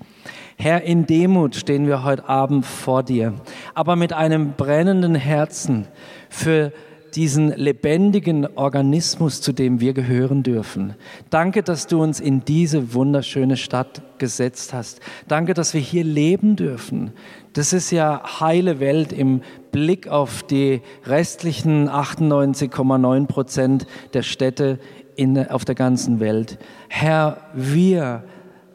Herr, 0.60 0.82
in 0.82 1.06
Demut 1.06 1.56
stehen 1.56 1.86
wir 1.86 2.04
heute 2.04 2.28
Abend 2.28 2.66
vor 2.66 3.04
dir, 3.04 3.36
aber 3.76 3.96
mit 3.96 4.12
einem 4.12 4.54
brennenden 4.54 5.14
Herzen 5.14 5.86
für 6.30 6.72
diesen 7.14 7.56
lebendigen 7.56 8.48
Organismus, 8.58 9.40
zu 9.40 9.54
dem 9.54 9.80
wir 9.82 9.94
gehören 9.94 10.42
dürfen. 10.42 10.96
Danke, 11.30 11.62
dass 11.62 11.86
du 11.86 12.02
uns 12.02 12.20
in 12.20 12.44
diese 12.44 12.96
wunderschöne 12.96 13.56
Stadt 13.56 14.02
gesetzt 14.18 14.74
hast. 14.74 15.00
Danke, 15.28 15.54
dass 15.54 15.76
wir 15.76 15.82
hier 15.82 16.04
leben 16.04 16.56
dürfen. 16.56 17.12
Das 17.54 17.72
ist 17.72 17.92
ja 17.92 18.40
heile 18.40 18.80
Welt 18.80 19.14
im 19.14 19.42
Blick 19.72 20.08
auf 20.08 20.42
die 20.42 20.82
restlichen 21.06 21.88
98,9 21.88 23.28
Prozent 23.28 23.86
der 24.16 24.24
Städte 24.24 24.80
in, 25.16 25.38
auf 25.50 25.66
der 25.66 25.76
ganzen 25.76 26.20
Welt. 26.20 26.58
Herr, 26.90 27.42
wir 27.54 28.24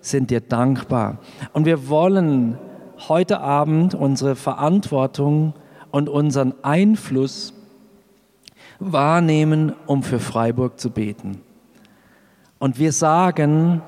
sind 0.02 0.30
dir 0.30 0.40
dankbar 0.40 1.18
und 1.54 1.64
wir 1.64 1.88
wollen 1.88 2.58
heute 3.08 3.40
Abend 3.40 3.94
unsere 3.94 4.36
Verantwortung 4.36 5.54
und 5.90 6.08
unseren 6.08 6.54
Einfluss 6.62 7.54
wahrnehmen, 8.78 9.72
um 9.86 10.02
für 10.02 10.18
Freiburg 10.18 10.78
zu 10.78 10.90
beten. 10.90 11.40
Und 12.58 12.78
wir 12.78 12.92
sagen, 12.92 13.82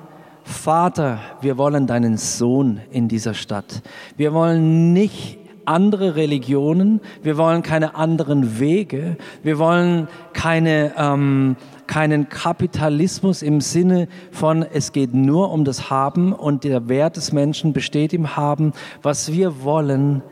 Vater, 0.45 1.21
wir 1.41 1.59
wollen 1.59 1.87
deinen 1.87 2.17
Sohn 2.17 2.81
in 2.91 3.09
dieser 3.09 3.35
Stadt. 3.35 3.83
Wir 4.17 4.33
wollen 4.33 4.93
nicht 4.93 5.39
andere 5.67 6.17
Religionen, 6.17 7.01
wir 7.23 7.37
wollen 7.37 7.63
keine 7.63 7.95
anderen 7.95 8.59
Wege, 8.59 9.17
wir 9.43 9.59
wollen 9.59 10.09
keine, 10.33 10.93
ähm, 10.97 11.57
keinen 11.87 12.29
Kapitalismus 12.29 13.43
im 13.43 13.61
Sinne 13.61 14.09
von, 14.31 14.63
es 14.63 14.93
geht 14.93 15.15
nur 15.15 15.51
um 15.51 15.65
das 15.65 15.91
Haben 15.91 16.33
und 16.33 16.65
der 16.65 16.89
Wert 16.89 17.17
des 17.17 17.33
Menschen 17.33 17.73
besteht 17.73 18.13
im 18.13 18.37
Haben. 18.37 18.73
Was 19.03 19.33
wir 19.33 19.63
wollen, 19.63 20.23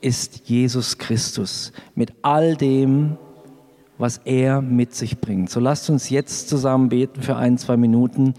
ist 0.00 0.48
Jesus 0.48 0.98
Christus 0.98 1.72
mit 1.94 2.12
all 2.22 2.56
dem, 2.56 3.16
was 3.96 4.18
er 4.24 4.60
mit 4.60 4.94
sich 4.94 5.18
bringt. 5.18 5.50
So 5.50 5.60
lasst 5.60 5.88
uns 5.88 6.10
jetzt 6.10 6.48
zusammen 6.48 6.88
beten 6.88 7.22
für 7.22 7.36
ein, 7.36 7.58
zwei 7.58 7.76
Minuten 7.76 8.34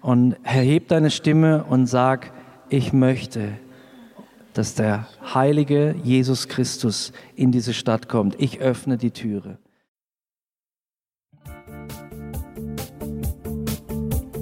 und 0.00 0.36
erheb 0.42 0.88
deine 0.88 1.10
Stimme 1.10 1.64
und 1.64 1.86
sag, 1.86 2.32
ich 2.68 2.92
möchte, 2.92 3.52
dass 4.54 4.74
der 4.74 5.06
heilige 5.34 5.94
Jesus 6.02 6.48
Christus 6.48 7.12
in 7.34 7.52
diese 7.52 7.74
Stadt 7.74 8.08
kommt. 8.08 8.40
Ich 8.40 8.60
öffne 8.60 8.96
die 8.96 9.10
Türe. 9.10 9.58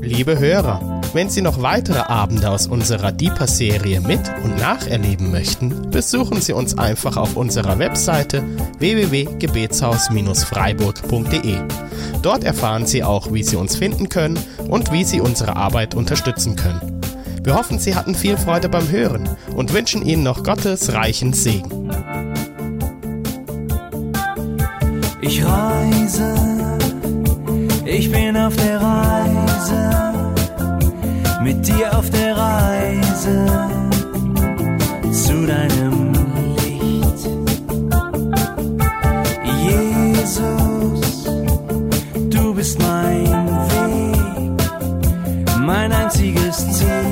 Liebe 0.01 0.39
Hörer, 0.39 1.01
wenn 1.15 1.31
Sie 1.31 1.43
noch 1.43 1.63
weitere 1.63 2.01
Abende 2.01 2.51
aus 2.51 2.67
unserer 2.67 3.13
Deeper-Serie 3.13 4.01
mit- 4.01 4.33
und 4.45 4.59
nacherleben 4.59 5.31
möchten, 5.31 5.91
besuchen 5.91 6.41
Sie 6.41 6.53
uns 6.53 6.77
einfach 6.77 7.17
auf 7.17 7.37
unserer 7.37 7.79
Webseite 7.79 8.43
www.gebetshaus-freiburg.de. 8.79 11.57
Dort 12.21 12.43
erfahren 12.45 12.87
Sie 12.87 13.05
auch, 13.05 13.33
wie 13.33 13.43
Sie 13.43 13.57
uns 13.57 13.77
finden 13.77 14.09
können 14.09 14.39
und 14.69 14.93
wie 14.93 15.05
Sie 15.05 15.21
unsere 15.21 15.57
Arbeit 15.57 15.95
unterstützen 15.95 16.57
können. 16.57 17.02
Wir 17.45 17.57
hoffen, 17.57 17.79
Sie 17.79 17.95
hatten 17.95 18.15
viel 18.15 18.37
Freude 18.37 18.69
beim 18.69 18.89
Hören 18.89 19.29
und 19.57 19.73
wünschen 19.73 20.07
Ihnen 20.07 20.23
noch 20.23 20.45
Gottes 20.45 20.93
reichen 20.93 21.33
Segen. 21.33 21.91
Ich 25.21 25.45
reise, 25.45 26.35
ich 27.85 28.11
bin 28.13 28.37
auf 28.37 28.55
der 28.57 28.81
Reise 28.81 30.13
mit 31.43 31.67
dir 31.67 31.99
auf 31.99 32.09
der 32.11 32.37
Reise 32.37 33.47
zu 35.11 35.47
deinem 35.47 36.13
Licht. 36.13 37.27
Jesus, 39.65 41.25
du 42.31 42.55
bist 42.55 42.79
mein 42.79 43.49
Weg, 43.73 44.63
mein 45.59 45.91
einziges 45.91 46.59
Ziel. 46.79 47.12